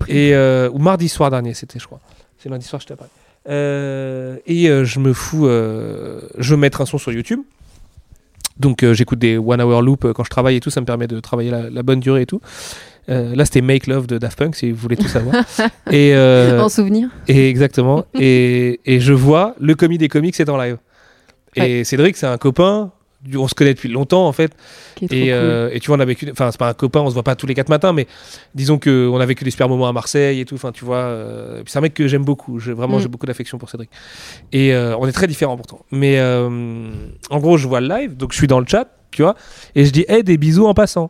[0.07, 1.99] Et, euh, ou mardi soir dernier, c'était, je crois.
[2.37, 3.07] C'est lundi soir, je t'appelle.
[3.49, 5.47] Euh, et euh, je me fous.
[5.47, 7.39] je veux mettre un son sur YouTube.
[8.59, 10.69] Donc j'écoute des one hour loop quand je travaille et tout.
[10.69, 12.41] Ça me permet de travailler la, la bonne durée et tout.
[13.09, 15.35] Euh, là, c'était Make Love de Daft Punk, si vous voulez tout savoir.
[15.91, 18.05] et, euh, En souvenir et exactement.
[18.19, 20.77] et, et je vois le commis des comics est en live.
[21.55, 22.91] Et Cédric, c'est un copain.
[23.35, 24.51] On se connaît depuis longtemps en fait.
[25.01, 25.17] Et, cool.
[25.17, 26.29] euh, et tu vois, on a vécu.
[26.31, 28.05] Enfin, c'est pas un copain, on se voit pas tous les quatre matins, mais
[28.53, 30.53] disons que on a vécu des super moments à Marseille et tout.
[30.55, 30.97] Enfin, tu vois.
[30.97, 32.59] euh, c'est un mec que j'aime beaucoup.
[32.59, 33.01] Je, vraiment, Mm.
[33.01, 33.89] j'ai beaucoup d'affection pour Cédric.
[34.53, 35.79] Et euh, on est très différents pourtant.
[35.91, 39.35] Mais en gros, je vois le live, donc je suis dans le chat, tu vois,
[39.73, 41.09] et je dis, hey, des bisous en passant.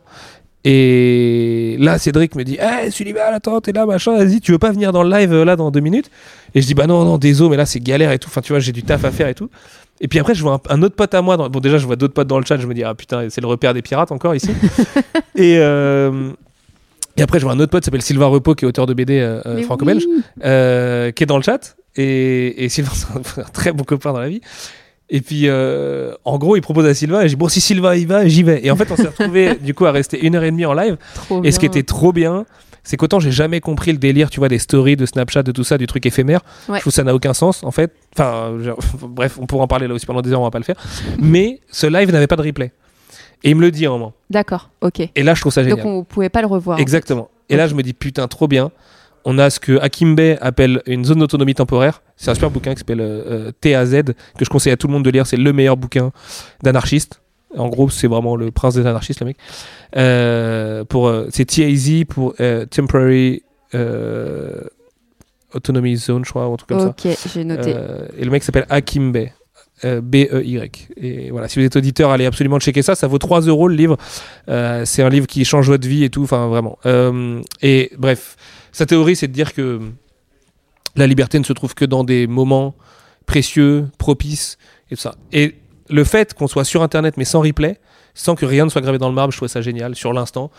[0.70, 4.70] Et là, Cédric me dit, hey, Sullivan, attends, t'es là, machin, vas-y, tu veux pas
[4.70, 6.10] venir dans le live euh, là dans deux minutes?
[6.54, 8.28] Et je dis, bah non, non, désolé, mais là, c'est galère et tout.
[8.28, 9.48] Enfin, tu vois, j'ai du taf à faire et tout.
[10.02, 11.38] Et puis après, je vois un, un autre pote à moi.
[11.38, 11.48] Dans...
[11.48, 12.58] Bon, déjà, je vois d'autres potes dans le chat.
[12.58, 14.50] Je me dis, ah putain, c'est le repère des pirates encore ici.
[15.36, 16.32] et, euh,
[17.16, 18.92] et après, je vois un autre pote qui s'appelle Sylvain Repos, qui est auteur de
[18.92, 20.22] BD euh, euh, franco-belge, oui.
[20.44, 21.76] euh, qui est dans le chat.
[21.96, 24.42] Et, et Sylvain, c'est un, un très bon copain dans la vie.
[25.10, 27.20] Et puis, euh, en gros, il propose à Sylvain.
[27.20, 28.64] Et je dis, bon, si Sylvain y va, j'y vais.
[28.64, 30.74] Et en fait, on s'est retrouvé du coup à rester une heure et demie en
[30.74, 30.96] live.
[31.14, 32.44] Trop Et ce qui était trop bien,
[32.82, 35.64] c'est qu'autant j'ai jamais compris le délire, tu vois, des stories, de Snapchat, de tout
[35.64, 36.40] ça, du truc éphémère.
[36.68, 36.76] Ouais.
[36.76, 37.92] Je trouve que ça n'a aucun sens, en fait.
[38.14, 38.52] Enfin,
[39.02, 40.76] bref, on pourra en parler là aussi pendant des heures, on va pas le faire.
[41.18, 42.72] Mais ce live n'avait pas de replay.
[43.44, 44.12] Et il me le dit à un moment.
[44.30, 45.00] D'accord, ok.
[45.14, 45.78] Et là, je trouve ça génial.
[45.78, 46.78] Donc on pouvait pas le revoir.
[46.78, 47.30] en Exactement.
[47.48, 48.70] Et là, je me dis, putain, trop bien.
[49.24, 52.02] On a ce que Akimbe appelle une zone d'autonomie temporaire.
[52.16, 54.02] C'est un super bouquin qui s'appelle euh, TAZ,
[54.38, 55.26] que je conseille à tout le monde de lire.
[55.26, 56.12] C'est le meilleur bouquin
[56.62, 57.20] d'anarchiste.
[57.56, 59.36] En gros, c'est vraiment le prince des anarchistes, le mec.
[59.96, 63.42] Euh, pour, euh, c'est TAZ pour euh, Temporary
[63.74, 64.60] euh,
[65.54, 66.88] Autonomy Zone, je crois, ou un truc comme ça.
[66.88, 67.72] Ok, j'ai noté.
[67.74, 69.28] Euh, et le mec s'appelle Akimbe.
[69.84, 70.88] euh, B-E-Y.
[70.96, 72.94] Et voilà, si vous êtes auditeur, allez absolument checker ça.
[72.94, 73.96] Ça vaut 3 euros le livre.
[74.48, 76.24] Euh, c'est un livre qui change votre vie et tout.
[76.24, 76.78] Enfin, vraiment.
[76.84, 78.36] Euh, et bref,
[78.72, 79.80] sa théorie, c'est de dire que
[80.96, 82.74] la liberté ne se trouve que dans des moments
[83.26, 84.58] précieux, propices
[84.90, 85.14] et tout ça.
[85.32, 85.56] Et
[85.88, 87.78] le fait qu'on soit sur Internet mais sans replay,
[88.14, 90.50] sans que rien ne soit gravé dans le marbre, je trouvais ça génial sur l'instant.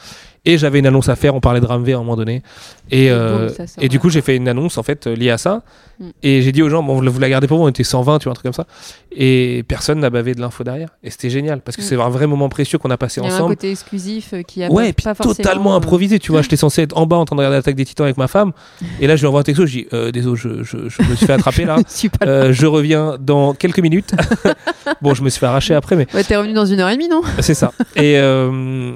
[0.46, 2.44] Et j'avais une annonce à faire, on parlait de Ramvé à un moment donné.
[2.92, 3.50] Et, euh,
[3.80, 5.64] et du coup, j'ai fait une annonce en fait liée à ça.
[6.00, 6.10] Mm.
[6.24, 8.24] Et j'ai dit aux gens, bon, vous la gardez pour vous, on était 120, tu
[8.24, 8.66] vois, un truc comme ça.
[9.12, 10.90] Et personne n'a bavé de l'info derrière.
[11.04, 11.86] Et c'était génial parce que Mm.
[11.86, 13.56] c'est un vrai moment précieux qu'on a passé Il y a un ensemble.
[13.56, 16.42] côté exclusif euh, qui a Ouais, pas, pas forcément, totalement euh, improvisé, tu vois.
[16.42, 18.54] J'étais censé être en bas en train de regarder l'attaque des titans avec ma femme.
[19.02, 21.16] Et là, je lui envoie un texto, je dis, euh, désolé, je, je, je me
[21.16, 21.78] suis fait attraper là.
[22.02, 22.08] je.
[22.26, 24.14] Euh, je reviens dans quelques minutes.
[25.02, 26.96] bon, je me suis fait arracher après, mais Ouais, T'es revenu dans une heure et
[26.96, 27.22] demie, non?
[27.40, 27.74] C'est ça.
[27.96, 28.94] Et, euh,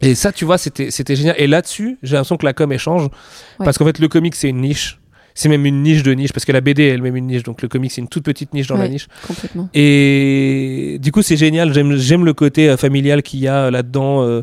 [0.00, 1.34] et ça, tu vois, c'était c'était génial.
[1.38, 3.02] Et là-dessus, j'ai l'impression que la com échange.
[3.04, 3.64] Ouais.
[3.64, 4.98] Parce qu'en fait, le comic, c'est une niche.
[5.36, 7.42] C'est même une niche de niche, parce que la BD est elle-même une niche.
[7.42, 9.08] Donc le comic, c'est une toute petite niche dans la niche.
[9.26, 9.68] Complètement.
[9.74, 11.72] Et du coup, c'est génial.
[11.74, 14.22] J'aime j'aime le côté euh, familial qu'il y a là-dedans.
[14.22, 14.42] euh,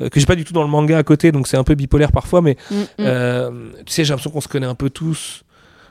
[0.00, 1.74] euh, que j'ai pas du tout dans le manga à côté, donc c'est un peu
[1.74, 2.86] bipolaire parfois, mais Mm, mm.
[3.00, 3.50] euh,
[3.84, 5.42] tu sais, j'ai l'impression qu'on se connaît un peu tous,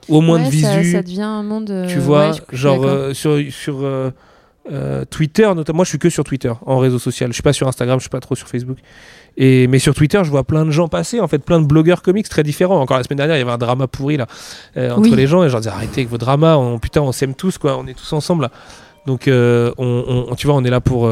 [0.08, 1.70] au moins de Ouais, ça- visu Ça, devient un monde.
[1.70, 3.80] euh, tu vois, genre euh, sur, sur
[4.72, 7.30] euh, Twitter, notamment, moi je suis que sur Twitter en réseau social.
[7.30, 8.78] Je suis pas sur Instagram, je suis pas trop sur Facebook.
[9.38, 12.02] Et, mais sur Twitter, je vois plein de gens passer, en fait, plein de blogueurs
[12.02, 12.80] comics très différents.
[12.82, 14.26] Encore la semaine dernière, il y avait un drama pourri là,
[14.78, 15.16] euh, entre Oui.
[15.16, 17.58] les gens, et je leur disais arrêtez avec vos dramas, on, putain, on s'aime tous,
[17.58, 18.52] quoi, on est tous ensemble là.
[19.06, 21.10] Donc, euh, on, on- tu vois, on est là pour.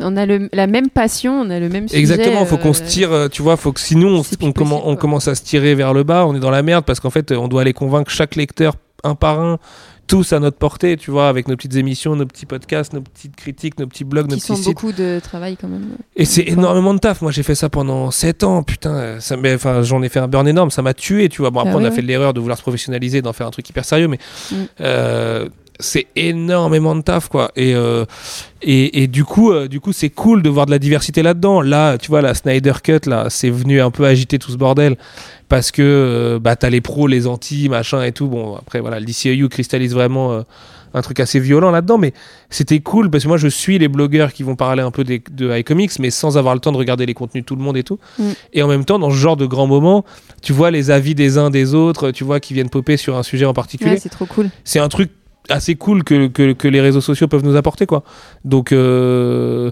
[0.00, 2.00] On a le- la même passion, on a le même sujet.
[2.00, 5.28] Exactement, faut qu'on euh, se tire, tu vois, faut que sinon on, on possible, commence
[5.28, 7.46] à se tirer vers le bas, on est dans la merde parce qu'en fait on
[7.48, 9.58] doit aller convaincre chaque lecteur un par un,
[10.06, 13.36] tous à notre portée, tu vois, avec nos petites émissions, nos petits podcasts, nos petites
[13.36, 14.66] critiques, nos petits blogs, nos petits sont sites.
[14.66, 15.96] beaucoup de travail quand même.
[16.16, 17.22] Et c'est énormément de taf.
[17.22, 20.46] Moi j'ai fait ça pendant 7 ans, putain, ça, enfin, j'en ai fait un burn
[20.48, 21.50] énorme, ça m'a tué, tu vois.
[21.50, 23.50] Bon, après Ah on a ouais, fait l'erreur de vouloir se professionnaliser, d'en faire un
[23.50, 24.18] truc hyper sérieux, mais
[24.50, 24.54] Mm.
[24.80, 25.48] euh,
[25.80, 27.50] c'est énormément de taf quoi.
[27.56, 28.04] Et euh,
[28.62, 31.60] et, et du coup euh, du coup c'est cool de voir de la diversité là-dedans.
[31.60, 34.96] Là tu vois la Snyder Cut là c'est venu un peu agiter tout ce bordel
[35.48, 38.28] parce que euh, bah t'as les pros les anti machin et tout.
[38.28, 40.44] Bon après voilà le DCEU cristallise vraiment
[40.96, 42.12] un truc assez violent là-dedans mais
[42.50, 45.20] c'était cool parce que moi je suis les blogueurs qui vont parler un peu des,
[45.32, 47.76] de iComics mais sans avoir le temps de regarder les contenus de tout le monde
[47.76, 47.98] et tout.
[48.20, 48.30] Mm.
[48.52, 50.04] et en même temps dans ce genre de grands moments
[50.40, 53.24] tu vois les avis des uns des autres tu vois qui viennent popper sur un
[53.24, 53.90] sujet en particulier.
[53.94, 54.50] Ouais, c'est trop cool.
[54.62, 55.10] c'est un truc
[55.50, 58.02] assez cool que, que, que, les réseaux sociaux peuvent nous apporter quoi.
[58.44, 59.70] Donc euh,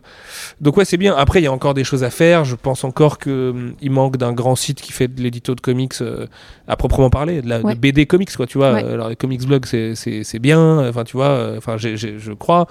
[0.60, 1.14] donc ouais c'est bien.
[1.16, 2.44] Après il y a encore des choses à faire.
[2.44, 5.60] Je pense encore que hum, il manque d'un grand site qui fait de l'édito de
[5.60, 6.26] comics euh,
[6.68, 8.46] à proprement parler, de la de BD comics quoi.
[8.46, 8.76] Tu vois.
[8.76, 10.86] Alors les comics blog c'est c'est bien.
[10.88, 11.28] Enfin tu vois.
[11.28, 12.66] Euh, enfin je crois.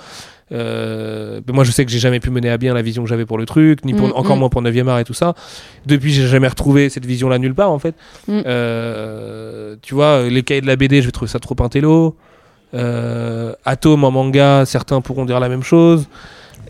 [0.51, 3.39] moi, je sais que j'ai jamais pu mener à bien la vision que j'avais pour
[3.39, 4.39] le truc, ni pour, mm, encore mm.
[4.39, 5.33] moins pour 9e art et tout ça.
[5.87, 7.95] Depuis, j'ai jamais retrouvé cette vision-là nulle part, en fait.
[8.27, 8.41] Mm.
[9.81, 12.15] tu vois, les cahiers de la BD, je vais trouver ça trop intello.
[12.73, 16.07] Euh, Atom en manga, certains pourront dire la même chose.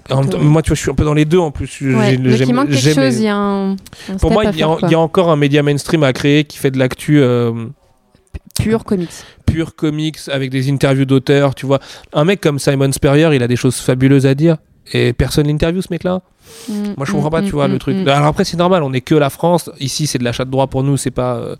[0.10, 1.82] moi, tu vois, je suis un peu dans les deux en plus.
[1.82, 3.76] Ouais, il manque quelque chose, il y a un.
[4.20, 7.22] Pour moi, il y, a encore un média mainstream à créer qui fait de l'actu.
[7.22, 7.52] Euh,
[8.60, 9.10] pur comics.
[9.46, 11.80] Pur comics avec des interviews d'auteurs, tu vois.
[12.14, 14.58] Un mec comme Simon Spurrier, il a des choses fabuleuses à dire
[14.94, 16.22] et personne l'interview ce mec-là.
[16.68, 18.08] Mm, moi, je comprends pas, tu mm, vois, le mm, truc.
[18.08, 19.70] Alors après, c'est normal, on est que la France.
[19.80, 21.36] Ici, c'est de l'achat de droit pour nous, c'est pas.
[21.36, 21.56] Euh,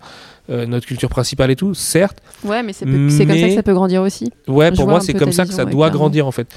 [0.52, 2.18] euh, notre culture principale et tout, certes.
[2.44, 4.32] Ouais, mais c'est comme ça que ça peut grandir aussi.
[4.48, 6.48] Ouais, pour moi, c'est comme ça que ça doit grandir en fait.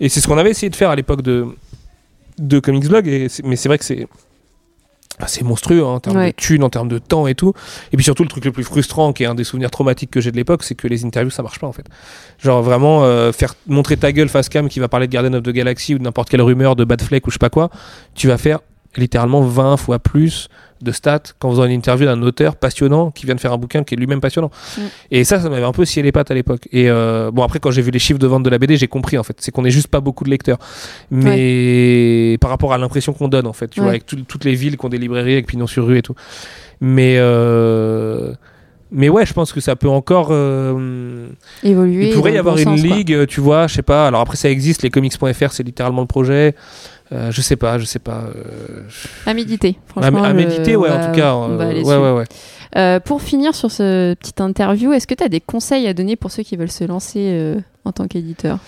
[0.00, 1.46] Et c'est ce qu'on avait essayé de faire à l'époque de,
[2.38, 4.06] de Comics Blog, et mais c'est vrai que c'est.
[5.28, 7.52] C'est monstrueux hein, en termes de thunes, en termes de temps et tout.
[7.92, 10.20] Et puis surtout, le truc le plus frustrant, qui est un des souvenirs traumatiques que
[10.20, 11.86] j'ai de l'époque, c'est que les interviews, ça marche pas en fait.
[12.42, 15.44] Genre vraiment, euh, faire montrer ta gueule face cam qui va parler de Garden of
[15.44, 17.70] the Galaxy ou de n'importe quelle rumeur de Bad Fleck ou je sais pas quoi,
[18.16, 18.58] tu vas faire
[18.96, 20.48] littéralement 20 fois plus
[20.82, 23.84] de stats quand faisant une interview d'un auteur passionnant qui vient de faire un bouquin
[23.84, 24.50] qui est lui-même passionnant.
[24.76, 24.80] Mm.
[25.10, 26.68] Et ça, ça m'avait un peu scié les pattes à l'époque.
[26.72, 28.88] Et euh, bon, après, quand j'ai vu les chiffres de vente de la BD, j'ai
[28.88, 29.36] compris en fait.
[29.40, 30.58] C'est qu'on n'est juste pas beaucoup de lecteurs.
[31.10, 34.76] Mais par rapport à l'impression qu'on donne en fait, tu vois, avec toutes les villes
[34.76, 36.14] qui ont des librairies avec pignon sur rue et tout.
[36.80, 37.16] Mais.
[37.18, 38.34] Euh,
[38.96, 41.26] mais ouais, je pense que ça peut encore euh,
[41.64, 42.10] évoluer.
[42.10, 44.06] Il pourrait y avoir une ligue, tu vois, je sais pas.
[44.06, 46.54] Alors après, ça existe, les comics.fr, c'est littéralement le projet.
[47.14, 48.24] Euh, je sais pas, je sais pas.
[48.34, 48.82] Euh,
[49.26, 50.22] à méditer, franchement.
[50.22, 51.36] À, méditer, ouais, en tout cas.
[51.36, 52.24] ouais, ouais, ouais.
[52.76, 56.16] Euh, pour finir sur ce petite interview, est-ce que tu as des conseils à donner
[56.16, 58.58] pour ceux qui veulent se lancer en tant qu'éditeur?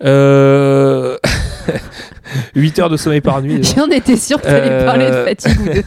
[2.54, 3.62] 8 heures de sommeil par nuit.
[3.76, 5.84] J'en étais sûr que tu allais parler de fatigue.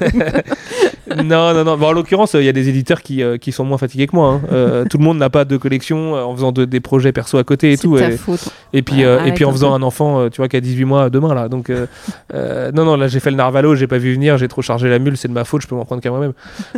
[1.23, 1.77] non, non, non.
[1.77, 4.15] Bon, en l'occurrence, il y a des éditeurs qui, euh, qui sont moins fatigués que
[4.15, 4.33] moi.
[4.33, 4.41] Hein.
[4.51, 7.43] Euh, tout le monde n'a pas de collection euh, en faisant des projets perso à
[7.43, 7.97] côté et tout.
[7.97, 8.49] Ta et, faute.
[8.73, 11.33] et puis, et puis en faisant un enfant, tu vois, qui a 18 mois demain
[11.33, 11.49] là.
[11.49, 14.89] Donc, non, non, là j'ai fait le narvalo, j'ai pas vu venir, j'ai trop chargé
[14.89, 16.33] la mule, c'est de ma faute, je peux m'en prendre qu'à moi-même.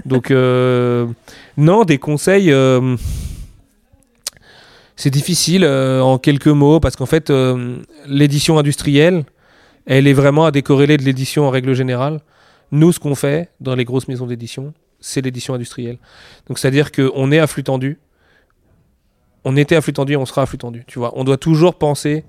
[0.05, 0.31] Donc,
[1.57, 2.53] non, des conseils
[4.97, 7.31] c'est difficile en quelques mots parce qu'en fait,
[8.07, 9.25] l'édition industrielle,
[9.85, 12.19] elle est vraiment à décorréler de l'édition en règle générale.
[12.71, 15.97] Nous, ce qu'on fait dans les grosses maisons d'édition, c'est l'édition industrielle.
[16.47, 17.99] Donc, c'est-à-dire qu'on est à flux tendu.
[19.43, 20.83] On était à flux tendu et on sera à flux tendu.
[20.87, 22.25] Tu vois, on doit toujours penser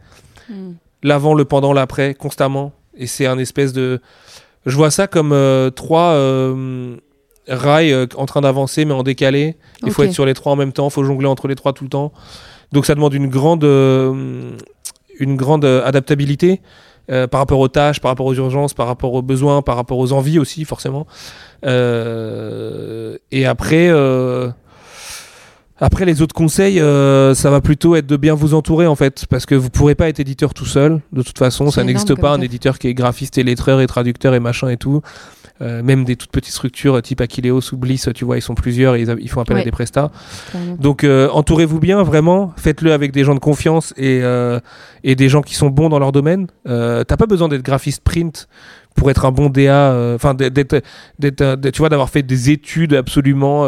[0.50, 0.72] hmm.
[1.02, 2.72] l'avant, le pendant, l'après, constamment.
[2.94, 4.00] Et c'est un espèce de.
[4.66, 6.96] Je vois ça comme euh, trois euh,
[7.48, 9.56] rails euh, en train d'avancer, mais en décalé.
[9.84, 10.88] Il faut être sur les trois en même temps.
[10.88, 12.12] Il faut jongler entre les trois tout le temps.
[12.72, 16.60] Donc, ça demande une grande, une grande adaptabilité.
[17.08, 19.98] Euh, par rapport aux tâches, par rapport aux urgences, par rapport aux besoins, par rapport
[19.98, 21.06] aux envies aussi, forcément.
[21.64, 24.50] Euh, et après, euh,
[25.78, 29.46] après les autres conseils, ça va plutôt être de bien vous entourer en fait, parce
[29.46, 31.00] que vous pourrez pas être éditeur tout seul.
[31.12, 34.34] De toute façon, ça n'existe pas un éditeur qui est graphiste et lettreur et traducteur
[34.34, 35.00] et machin et tout.
[35.62, 38.94] Euh, même des toutes petites structures type Aquileos ou Bliss, tu vois, ils sont plusieurs
[38.94, 40.10] et ils, font appel à des prestats.
[40.78, 44.60] Donc euh, entourez-vous bien, vraiment, faites-le avec des gens de confiance et, euh,
[45.02, 46.48] et des gens qui sont bons dans leur domaine.
[46.64, 48.48] T'as pas besoin d'être graphiste print
[48.94, 50.82] pour être un bon DA, enfin d'être,
[51.20, 53.66] tu vois, d'avoir fait des études absolument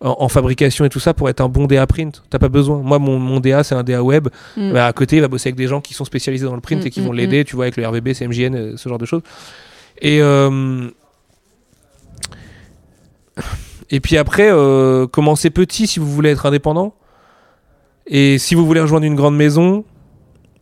[0.00, 2.22] en, fabrication et tout ça pour être un bon DA print.
[2.30, 2.78] T'as pas besoin.
[2.78, 4.28] Moi, mon, mon DA, c'est un DA web.
[4.56, 4.72] Mm.
[4.72, 6.84] Bah, à côté, il va bosser avec des gens qui sont spécialisés dans le print
[6.84, 9.06] mm, et qui vont mm, l'aider, tu vois, avec le RVB, CMJN, ce genre de
[9.06, 9.22] choses.
[10.00, 10.20] Et
[13.90, 16.94] et puis après, euh, commencez petit si vous voulez être indépendant.
[18.06, 19.84] Et si vous voulez rejoindre une grande maison,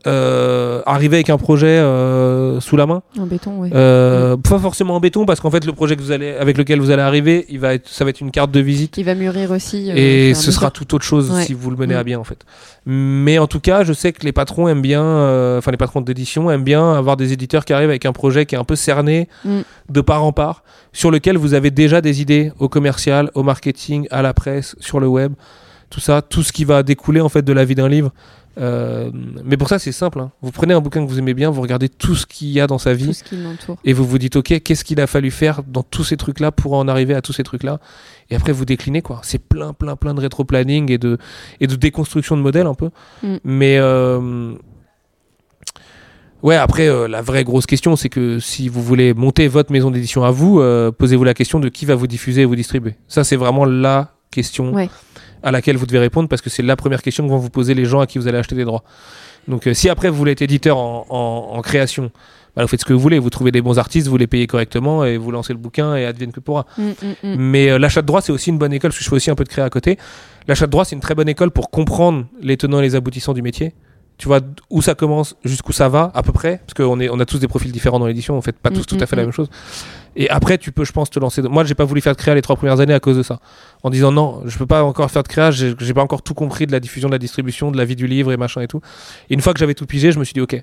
[0.06, 3.02] euh, arriver avec un projet euh, sous la main.
[3.18, 3.70] En béton, oui.
[3.74, 6.80] Euh, pas forcément en béton, parce qu'en fait, le projet que vous allez, avec lequel
[6.80, 8.96] vous allez arriver, il va être, ça va être une carte de visite.
[8.98, 9.90] Il va mûrir aussi.
[9.90, 12.06] et ce sera tout autre chose si vous le menez à mm.
[12.06, 12.44] bien, en fait.
[12.86, 15.02] Mais en tout cas, je sais que les patrons aiment bien,
[15.58, 18.54] enfin, les patrons d'édition aiment bien avoir des éditeurs qui arrivent avec un projet qui
[18.54, 19.60] est un peu cerné mm.
[19.90, 24.06] de part en part, sur lequel vous avez déjà des idées au commercial, au marketing,
[24.10, 25.32] à la presse, sur le web
[25.90, 28.12] tout ça, tout ce qui va découler en fait de la vie d'un livre.
[28.58, 29.10] Euh,
[29.44, 30.20] mais pour ça, c'est simple.
[30.20, 30.30] Hein.
[30.40, 32.66] Vous prenez un bouquin que vous aimez bien, vous regardez tout ce qu'il y a
[32.66, 33.20] dans sa vie,
[33.84, 36.72] et vous vous dites, ok, qu'est-ce qu'il a fallu faire dans tous ces trucs-là pour
[36.72, 37.80] en arriver à tous ces trucs-là?
[38.30, 39.20] Et après, vous déclinez quoi.
[39.22, 41.18] C'est plein, plein, plein de rétro-planning et de,
[41.60, 42.90] et de déconstruction de modèles un peu.
[43.22, 43.36] Mm.
[43.44, 44.54] Mais euh,
[46.42, 49.90] ouais, après, euh, la vraie grosse question, c'est que si vous voulez monter votre maison
[49.90, 50.62] d'édition à vous,
[50.98, 52.94] posez-vous la question de qui va vous diffuser et vous distribuer.
[53.06, 54.72] Ça, c'est vraiment la question.
[55.42, 57.74] À laquelle vous devez répondre parce que c'est la première question que vont vous poser
[57.74, 58.82] les gens à qui vous allez acheter des droits.
[59.48, 62.10] Donc euh, si après vous voulez être éditeur en, en- en création,
[62.56, 64.46] bah, vous faites ce que vous voulez, vous trouvez des bons artistes, vous les payez
[64.46, 66.64] correctement et vous lancez le bouquin et advienne que pourra.
[66.78, 67.34] Mm, mm, mm.
[67.36, 69.30] Mais euh, l'achat de droit, c'est aussi une bonne école, parce que je fais aussi
[69.30, 69.98] un peu de créa à côté.
[70.48, 73.34] L'achat de droit, c'est une très bonne école pour comprendre les tenants et les aboutissants
[73.34, 73.74] du métier.
[74.18, 77.26] Tu vois où ça commence, jusqu'où ça va, à peu près, parce qu'on on a
[77.26, 79.32] tous des profils différents dans l'édition, on fait pas tous tout à fait la même
[79.32, 79.50] chose.
[80.16, 81.42] Et après, tu peux, je pense, te lancer.
[81.42, 83.38] Moi, j'ai pas voulu faire de créa les trois premières années à cause de ça.
[83.82, 86.66] En disant non, je peux pas encore faire de créa, j'ai pas encore tout compris
[86.66, 88.80] de la diffusion, de la distribution, de la vie du livre et machin et tout.
[89.28, 90.60] Et une fois que j'avais tout pigé, je me suis dit, ok,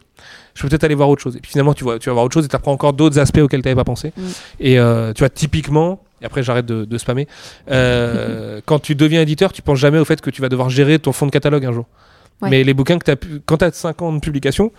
[0.55, 1.35] je peux peut-être aller voir autre chose.
[1.35, 3.19] Et puis finalement, tu vois, tu vas voir autre chose et tu apprends encore d'autres
[3.19, 4.11] aspects auxquels tu n'avais pas pensé.
[4.17, 4.21] Mm.
[4.59, 7.27] Et euh, tu vois, typiquement, et après j'arrête de, de spammer,
[7.69, 10.97] euh, quand tu deviens éditeur, tu penses jamais au fait que tu vas devoir gérer
[10.97, 11.85] ton fond de catalogue un jour.
[12.41, 12.49] Ouais.
[12.49, 13.41] Mais les bouquins que tu as pu...
[13.45, 14.71] quand tu as 5 ans de publication,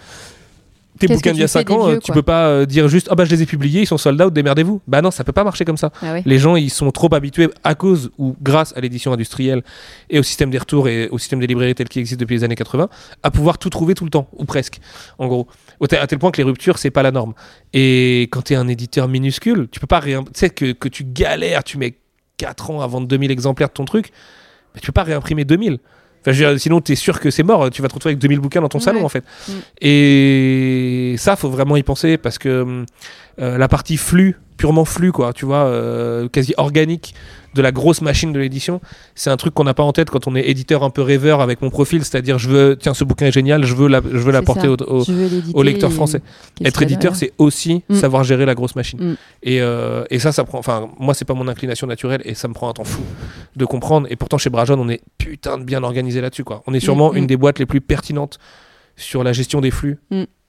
[0.98, 2.66] tes bouquins d'il y a tu fais 5 des ans, vieux, tu peux pas euh,
[2.66, 4.80] dire juste ah bah je les ai publiés, ils sont sold out, démerdez-vous.
[4.87, 5.90] Bah non, ça peut pas marcher comme ça.
[6.02, 6.20] Ah.
[6.24, 9.62] Les gens, ils sont trop habitués à cause ou grâce à l'édition industrielle
[10.11, 12.44] et au système des retours et au système des librairies tel qu'il existe depuis les
[12.44, 12.88] années 80,
[13.22, 14.80] à pouvoir tout trouver tout le temps, ou presque,
[15.18, 15.48] en gros.
[15.90, 17.35] À tel point que les ruptures, c'est pas la norme.
[17.72, 20.88] Et quand tu es un éditeur minuscule, tu peux pas réim- Tu sais que, que
[20.88, 21.94] tu galères, tu mets
[22.37, 24.11] 4 ans à vendre 2000 exemplaires de ton truc,
[24.74, 25.78] mais tu peux pas réimprimer 2000.
[26.24, 27.68] Enfin, je veux dire, sinon, tu es sûr que c'est mort.
[27.70, 28.84] Tu vas te retrouver avec 2000 bouquins dans ton Ouais.
[28.84, 29.24] salon, en fait.
[29.48, 29.52] Mm.
[29.82, 32.84] Et ça, faut vraiment y penser parce que
[33.40, 37.14] euh, la partie flux, purement flux, quoi, tu vois, euh, quasi organique
[37.54, 38.80] de la grosse machine de l'édition,
[39.14, 41.40] c'est un truc qu'on n'a pas en tête quand on est éditeur un peu rêveur
[41.40, 44.18] avec mon profil, c'est-à-dire je veux, tiens, ce bouquin est génial, je veux la, je
[44.18, 46.20] veux C'est l'apporter au, lecteur français.
[46.64, 47.94] Être éditeur, c'est aussi Mm.
[47.94, 48.98] savoir gérer la grosse machine.
[49.00, 49.16] Mm.
[49.42, 50.58] Et, euh, et ça, ça prend.
[50.58, 53.02] Enfin, moi, c'est pas mon inclination naturelle et ça me prend un temps fou
[53.56, 54.06] de comprendre.
[54.10, 56.44] Et pourtant, chez Brajon, on est putain de bien organisé là-dessus.
[56.44, 56.62] Quoi.
[56.66, 58.38] On est sûrement Mm, une des boîtes les plus pertinentes
[58.96, 59.98] sur la gestion des flux.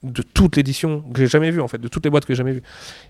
[0.06, 2.38] De toute l'édition que j'ai jamais vue, en fait, de toutes les boîtes que j'ai
[2.38, 2.64] jamais vues.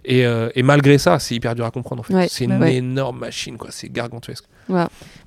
[0.05, 1.99] Et, euh, et malgré ça, c'est hyper dur à comprendre.
[2.01, 2.13] En fait.
[2.13, 2.75] Ouais, c'est bah une ouais.
[2.75, 3.69] énorme machine, quoi.
[3.71, 4.45] C'est gargantuesque.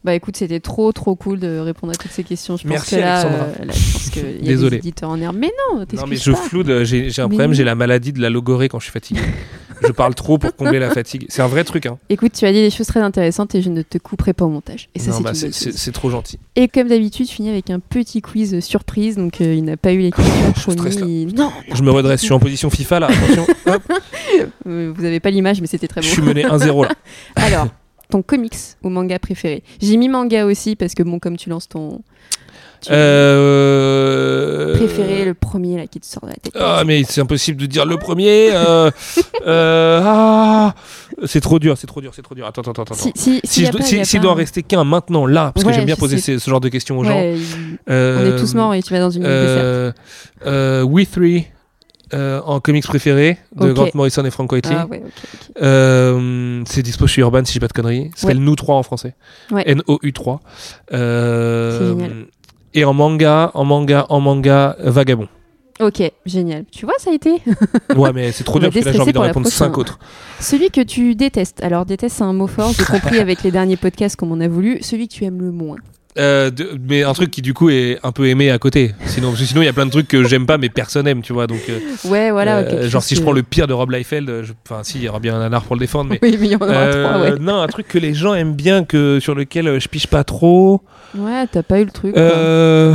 [0.04, 2.56] Bah écoute, c'était trop trop cool de répondre à toutes ces questions.
[2.56, 4.70] Je pense Merci, que là, euh, là, je pense qu'il y a Désolé.
[4.70, 5.36] des éditeurs en herbe.
[5.38, 6.36] Mais non, Non, mais je pas.
[6.38, 6.84] floude.
[6.84, 7.52] J'ai j'ai un Mais problème.
[7.52, 9.20] J'ai la maladie de la logorée quand je suis fatigué.
[9.86, 11.26] je parle trop pour combler la fatigue.
[11.28, 11.86] C'est un vrai truc.
[11.86, 11.98] Hein.
[12.08, 14.48] Écoute, tu as dit des choses très intéressantes et je ne te couperai pas au
[14.48, 14.88] montage.
[14.94, 16.38] Et ça, Non, c'est bah, c'est trop gentil.
[16.56, 19.16] Et comme d'habitude, je finis avec un petit quiz surprise.
[19.16, 21.26] Donc, euh, il n'a pas eu les questions promis.
[21.26, 22.20] Non, Je me redresse.
[22.20, 23.06] Je suis en position FIFA là.
[23.08, 23.46] Attention.
[23.66, 23.82] Hop.
[24.66, 26.12] euh, vous n'avez pas l'image, mais c'était très Je beau.
[26.14, 26.90] suis mené 1-0 là.
[27.36, 27.68] Alors,
[28.10, 29.62] ton comics ou manga préféré?
[29.80, 32.00] J'ai mis manga aussi parce que, bon, comme tu lances ton.
[32.90, 34.74] Euh...
[34.76, 36.52] Préféré, le premier là qui te sort de la tête.
[36.58, 38.50] Ah mais c'est impossible de dire le premier.
[38.52, 38.90] euh,
[39.46, 40.74] euh, ah,
[41.26, 42.46] c'est trop dur, c'est trop dur, c'est trop dur.
[42.46, 42.94] Attends, attends, attends.
[42.94, 46.00] Si, je s'il doit en rester qu'un maintenant là, parce que Ouais, j'aime bien je
[46.00, 47.10] poser ce genre de questions aux gens.
[47.10, 47.36] Ouais,
[47.88, 47.92] on
[48.26, 49.92] est tous morts et tu vas dans une euh,
[50.82, 51.46] We Three
[52.14, 53.74] euh, en comics préféré de Ok.
[53.74, 54.76] Grant Morrison et Frank Whiteley.
[54.78, 55.02] Ah ouais.
[55.60, 58.10] Euh, c'est dispo chez Urban si j'ai pas de conneries.
[58.14, 59.14] Ça s'appelle Nous 3 en français.
[59.50, 59.64] Ouais.
[59.66, 60.40] N-O-U 3.
[60.94, 62.24] Euh.
[62.74, 65.28] Et en manga, en manga, en manga, euh, Vagabond.
[65.80, 66.64] Ok, génial.
[66.72, 67.40] Tu vois, ça a été.
[67.96, 69.68] Ouais, mais c'est trop dur parce que là j'ai envie de pour la répondre prochaine.
[69.68, 69.98] 5 autres.
[70.40, 71.62] Celui que tu détestes.
[71.62, 72.72] Alors, déteste, c'est un mot fort.
[72.76, 74.78] J'ai compris avec les derniers podcasts comme on a voulu.
[74.82, 75.76] Celui que tu aimes le moins.
[76.18, 78.92] Euh, de- mais un truc qui du coup est un peu aimé à côté.
[79.06, 81.06] Sinon, parce que sinon il y a plein de trucs que j'aime pas mais personne
[81.06, 81.46] aime, tu vois.
[81.46, 81.78] Donc, euh,
[82.08, 82.58] Ouais, voilà.
[82.58, 85.20] euh, genre si je prends le pire de Rob Liefeld, enfin si, il y aura
[85.20, 87.20] bien un nanar pour le défendre, mais Oui, mais il y en aura Euh, trois,
[87.22, 87.38] ouais.
[87.38, 90.82] non, un truc que les gens aiment bien, que sur lequel je piche pas trop.
[91.16, 92.16] Ouais, t'as pas eu le truc.
[92.16, 92.92] Euh,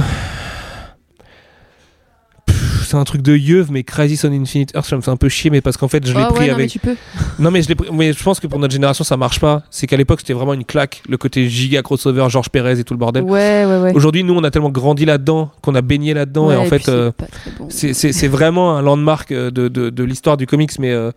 [2.93, 5.27] C'est un truc de yeuve, mais Crisis on Infinite Earth, ça me fait un peu
[5.27, 6.69] chier, mais parce qu'en fait, je l'ai Ah pris ouais, non, mais avec.
[6.69, 6.95] tu peux.
[7.39, 9.63] Non, mais je l'ai pris- mais je pense que pour notre génération, ça marche pas.
[9.71, 12.93] C'est qu'à l'époque, c'était vraiment une claque, le côté giga crossover, Georges Pérez et tout
[12.93, 13.23] le bordel.
[13.23, 13.93] Ouais, ouais, ouais.
[13.95, 16.91] Aujourd'hui, nous, on a tellement grandi là-dedans, qu'on a baigné là-dedans, et en fait, c'est
[16.91, 17.11] euh,
[17.57, 17.67] bon.
[17.71, 21.09] c'est vraiment un landmark euh, de, de, de l'histoire du comics, mais euh,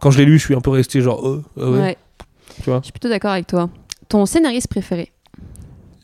[0.00, 1.96] quand je l'ai lu, je suis un peu resté genre, oh, ah ouais, Ouais.
[2.62, 2.78] tu vois.
[2.78, 3.70] Je suis plutôt d'accord avec toi.
[4.08, 5.10] Ton scénariste préféré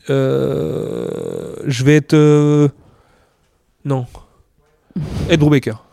[0.09, 2.69] Euh, je vais être.
[3.85, 4.05] Non.
[5.29, 5.83] Ed Brubaker.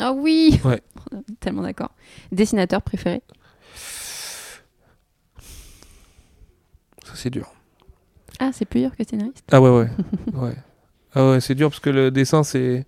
[0.00, 0.80] Ah oui Ouais.
[1.40, 1.90] Tellement d'accord.
[2.32, 3.22] Dessinateur préféré
[7.04, 7.50] Ça, c'est dur.
[8.38, 9.42] Ah, c'est plus dur que scénariste?
[9.50, 9.88] Ah ouais, ouais.
[10.34, 10.54] ouais.
[11.14, 12.86] Ah ouais, c'est dur parce que le dessin, c'est.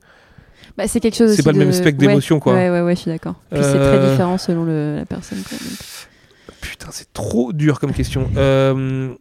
[0.76, 2.52] bah, C'est quelque chose C'est pas le de- même spectre ouais, d'émotion, quoi.
[2.54, 3.34] Ouais, ouais, ouais, je suis d'accord.
[3.50, 5.42] Puis c'est Euh, très différent selon le- la personne.
[5.42, 5.78] quoi, donc.
[6.60, 8.30] Putain, c'est trop dur comme question.
[8.36, 9.14] Euh,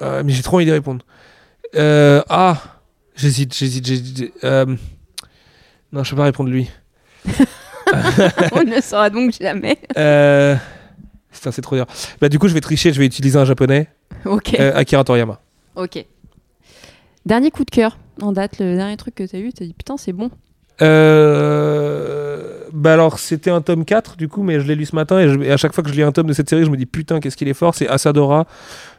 [0.00, 1.04] euh, mais j'ai trop envie d'y répondre.
[1.74, 2.78] Euh, Ah
[3.14, 4.32] J'hésite, j'hésite, j'hésite.
[5.92, 6.70] Non, je peux pas répondre lui.
[8.52, 9.78] On ne le saura donc jamais.
[9.98, 10.56] Euh...
[11.32, 11.86] Putain, c'est trop dur.
[12.20, 13.88] Bah, du coup, je vais tricher, je vais utiliser un japonais.
[14.24, 14.54] Ok.
[14.58, 15.40] Euh, Akira Toriyama.
[15.76, 16.04] Ok.
[17.26, 19.96] Dernier coup de cœur en date, le dernier truc que t'as eu, t'as dit putain,
[19.96, 20.30] c'est bon.
[20.82, 25.18] Euh, Bah alors, c'était un tome 4, du coup, mais je l'ai lu ce matin,
[25.20, 26.70] et, je- et à chaque fois que je lis un tome de cette série, je
[26.70, 27.74] me dis, putain, qu'est-ce qu'il est fort.
[27.74, 28.46] C'est Asadora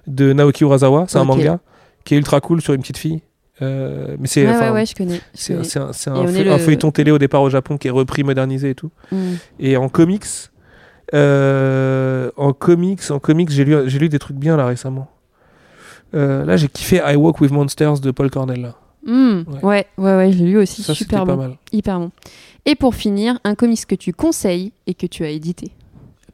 [0.07, 1.05] de Naoki Urasawa.
[1.07, 1.59] C'est un manga
[2.05, 3.21] qui est ultra cool sur une petite fille.
[3.61, 5.15] Euh, mais c'est Ouais, enfin, ouais, ouais, je connais.
[5.15, 5.93] je c'est- connais.
[5.93, 8.89] c'est un, feuilleton télé au départ au Japon qui est repris, modernisé et tout.
[9.11, 9.17] Mm.
[9.59, 10.25] Et en comics,
[11.13, 15.09] euh, en comics, en comics, j'ai lu, j'ai lu des trucs bien là récemment.
[16.15, 18.61] Euh, là, j'ai kiffé I Walk with Monsters de Paul Cornell.
[18.61, 18.75] Là.
[19.05, 19.43] Mm.
[19.61, 19.85] Ouais.
[19.97, 20.81] Ouais, ouais, l'ai lu aussi.
[20.83, 21.41] Ça, super pas bon.
[21.41, 21.57] mal.
[21.71, 22.11] Hyper bon.
[22.65, 25.71] Et pour finir, un comics que tu conseilles et que tu as édité.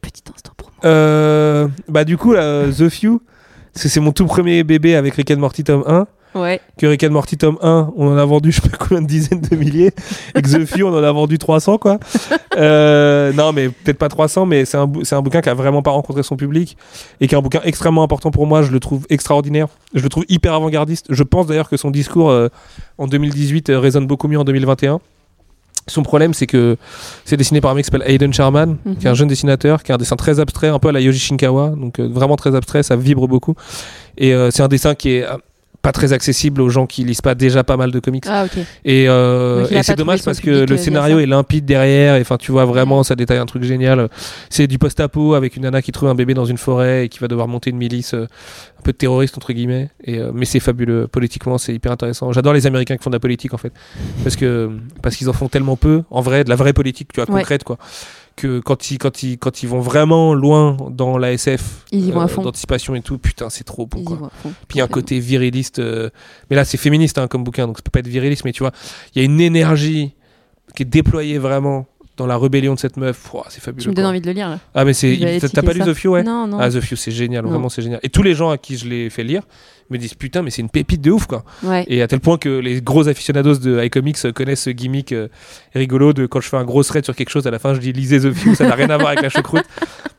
[0.02, 0.90] Petit instant pour moi.
[0.90, 3.22] Euh, bah du coup, là, The Few,
[3.74, 6.08] c'est c'est mon tout premier bébé avec Rick and Morty tome 1.
[6.42, 6.60] Ouais.
[6.78, 9.08] Que Rick and Morty tome 1, on en a vendu je sais pas combien de
[9.08, 9.92] dizaines de milliers.
[10.36, 12.00] et que The Few, on en a vendu 300 quoi.
[12.58, 15.82] Euh, non mais peut-être pas 300, mais c'est un, bou- un bouquin qui a vraiment
[15.82, 16.78] pas rencontré son public
[17.22, 18.62] et qui est un bouquin extrêmement important pour moi.
[18.62, 19.68] Je le trouve extraordinaire.
[19.94, 21.06] Je le trouve hyper avant-gardiste.
[21.10, 22.48] Je pense d'ailleurs que son discours euh,
[22.98, 25.00] en 2018 euh, résonne beaucoup mieux en 2021.
[25.88, 26.78] Son problème, c'est que
[27.26, 28.96] c'est dessiné par un mec qui s'appelle Hayden Sherman, Mhm.
[28.98, 31.00] qui est un jeune dessinateur, qui a un dessin très abstrait, un peu à la
[31.00, 33.56] Yoji Shinkawa, donc euh, vraiment très abstrait, ça vibre beaucoup.
[34.18, 35.26] Et euh, c'est un dessin qui est
[35.82, 38.26] pas très accessible aux gens qui lisent pas déjà pas mal de comics.
[38.28, 38.64] Ah, ok.
[38.84, 42.16] Et, euh, et c'est dommage parce que euh, le scénario est limpide derrière.
[42.16, 44.10] Et enfin, tu vois vraiment, ça détaille un truc génial.
[44.50, 47.20] C'est du post-apo avec une nana qui trouve un bébé dans une forêt et qui
[47.20, 48.24] va devoir monter une milice euh,
[48.80, 49.90] un peu terroriste entre guillemets.
[50.04, 52.32] Et, euh, mais c'est fabuleux politiquement, c'est hyper intéressant.
[52.34, 53.72] J'adore les Américains qui font de la politique en fait,
[54.24, 54.70] parce que
[55.02, 57.40] parce qu'ils en font tellement peu, en vrai, de la vraie politique, tu vois, Ouais.
[57.42, 57.78] concrète quoi.
[58.42, 61.86] Que quand ils, quand, ils, quand ils vont vraiment loin dans la SF,
[62.30, 62.42] fond.
[62.42, 64.32] d'anticipation et tout, putain, c'est trop beau quoi.
[64.42, 64.54] fond.
[64.70, 65.80] Puis il y a un côté viriliste.
[65.80, 66.10] euh,
[66.50, 68.64] Mais là, c'est féministe hein, comme bouquin, donc ça peut pas être viriliste, mais tu
[68.64, 68.72] vois,
[69.14, 70.14] il y a une énergie
[70.74, 71.86] qui est déployée vraiment
[72.16, 73.30] dans la rébellion de cette meuf.
[73.50, 73.84] C'est fabuleux.
[73.84, 74.60] Tu me donnes envie de le lire là.
[74.74, 75.40] Ah, mais c'est.
[75.54, 75.86] T'as pas lu ça.
[75.88, 76.24] The Few, ouais?
[76.24, 76.60] Non, non.
[76.60, 77.50] Ah, The Few, c'est génial, Non.
[77.52, 78.00] vraiment, c'est génial.
[78.04, 79.44] Et tous les gens à qui je l'ai fait lire
[79.90, 81.44] me disent putain, mais c'est une pépite de ouf, quoi.
[81.64, 81.84] Ouais.
[81.88, 85.28] Et à tel point que les gros aficionados de iComics connaissent ce gimmick euh,
[85.74, 87.80] rigolo de quand je fais un gros thread sur quelque chose, à la fin je
[87.80, 89.64] dis lisez The Few, ça n'a rien à voir avec la choucroute.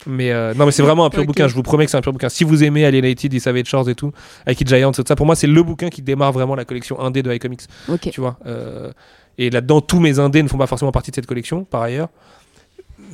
[0.06, 2.00] Mais euh, non, mais c'est vraiment un pur bouquin, je vous promets que c'est un
[2.02, 2.28] pur bouquin.
[2.28, 4.12] Si vous aimez Alienated, The Savage Shores et tout,
[4.46, 7.22] Ike Giants, tout ça, pour moi c'est le bouquin qui démarre vraiment la collection indé
[7.22, 8.10] de iComics, Ok.
[8.10, 8.38] tu vois.
[8.46, 8.90] Euh,
[9.38, 12.08] et là-dedans, tous mes indés ne font pas forcément partie de cette collection, par ailleurs.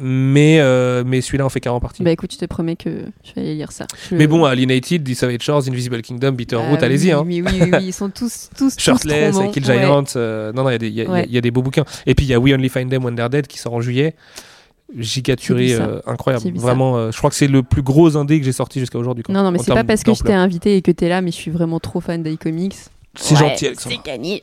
[0.00, 2.02] Mais, euh, mais celui-là en fait carrément partie.
[2.02, 2.90] Bah écoute, je te promets que
[3.24, 3.86] je vais aller lire ça.
[4.10, 7.06] Je- Mais bon, Alienated, The Savage Shores, Invisible Kingdom, Bitterroot, Ah allez-y.
[7.06, 7.22] oui, hein.
[7.26, 9.36] Oui, oui, oui, ils sont tous, tous, Shirtless.
[9.52, 9.78] Kill Ouais.
[9.78, 10.04] Giants.
[10.16, 11.24] euh, non, non, il y a des- il y, y a- Ouais.
[11.28, 11.84] il y a des beaux bouquins.
[12.06, 13.80] Et puis il y a We Only Find Them When They're Dead qui sort en
[13.80, 14.14] juillet.
[14.94, 15.02] Ça.
[15.02, 16.44] euh, incroyable.
[16.54, 19.24] Vraiment, euh, je crois que c'est le plus gros indé que j'ai sorti jusqu'à aujourd'hui.
[19.28, 21.32] Non, non, mais c'est pas parce que je t'ai invité et que t'es là, mais
[21.32, 22.76] je suis vraiment trop fan d'iComics.
[23.16, 23.96] C'est Ouais, gentil, Alexandre.
[24.04, 24.42] C'est gagné.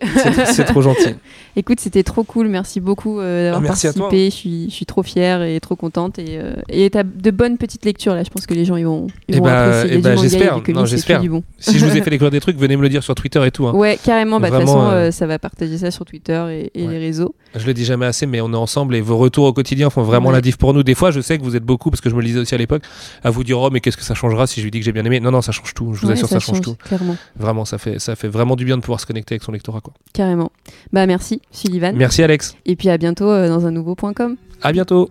[0.52, 1.16] C'est trop gentil.
[1.56, 2.48] Écoute, c'était trop cool.
[2.48, 4.04] Merci beaucoup euh, d'avoir Ah, merci à toi.
[4.10, 4.30] participé.
[4.32, 6.18] Je suis, je suis trop fière et trop contente.
[6.20, 8.24] Et euh, et t'as de bonnes petites lectures là.
[8.24, 9.98] Je pense que les gens ils vont, ils Eh vont bah, apprécier.
[10.02, 10.62] du j'espère.
[10.62, 11.22] du et j'espère.
[11.22, 11.44] du bon.
[11.60, 13.52] si je vous ai fait découvrir des trucs, venez me le dire sur Twitter et
[13.52, 13.68] tout.
[13.68, 13.74] hein.
[13.74, 14.40] Ouais, carrément.
[14.40, 16.86] Bah, de toute Vraiment, façon, euh, euh, ça va partager ça sur Twitter et, et
[16.88, 16.94] Ouais.
[16.94, 17.36] les réseaux.
[17.56, 20.02] Je le dis jamais assez, mais on est ensemble et vos retours au quotidien font
[20.02, 20.36] vraiment Ouais.
[20.36, 20.82] la diff pour nous.
[20.82, 22.56] Des fois, je sais que vous êtes beaucoup, parce que je me le disais aussi
[22.56, 22.82] à l'époque,
[23.24, 24.92] à vous dire Oh, mais qu'est-ce que ça changera si je lui dis que j'ai
[24.92, 25.20] bien aimé?
[25.20, 25.94] Non, non, ça change tout.
[25.94, 26.76] Je vous assure, ça, change tout.
[26.84, 29.52] Clairement, Vraiment, ça fait, ça fait vraiment du bien de pouvoir se connecter avec son
[29.52, 29.82] lectorat.
[29.82, 29.94] Quoi.
[30.14, 30.52] carrément.
[30.92, 31.96] Bah merci, Sullivan.
[31.96, 32.56] Merci, Alex.
[32.66, 34.38] Et puis à bientôt euh, dans un nouveau point com.
[34.62, 35.10] À bientôt.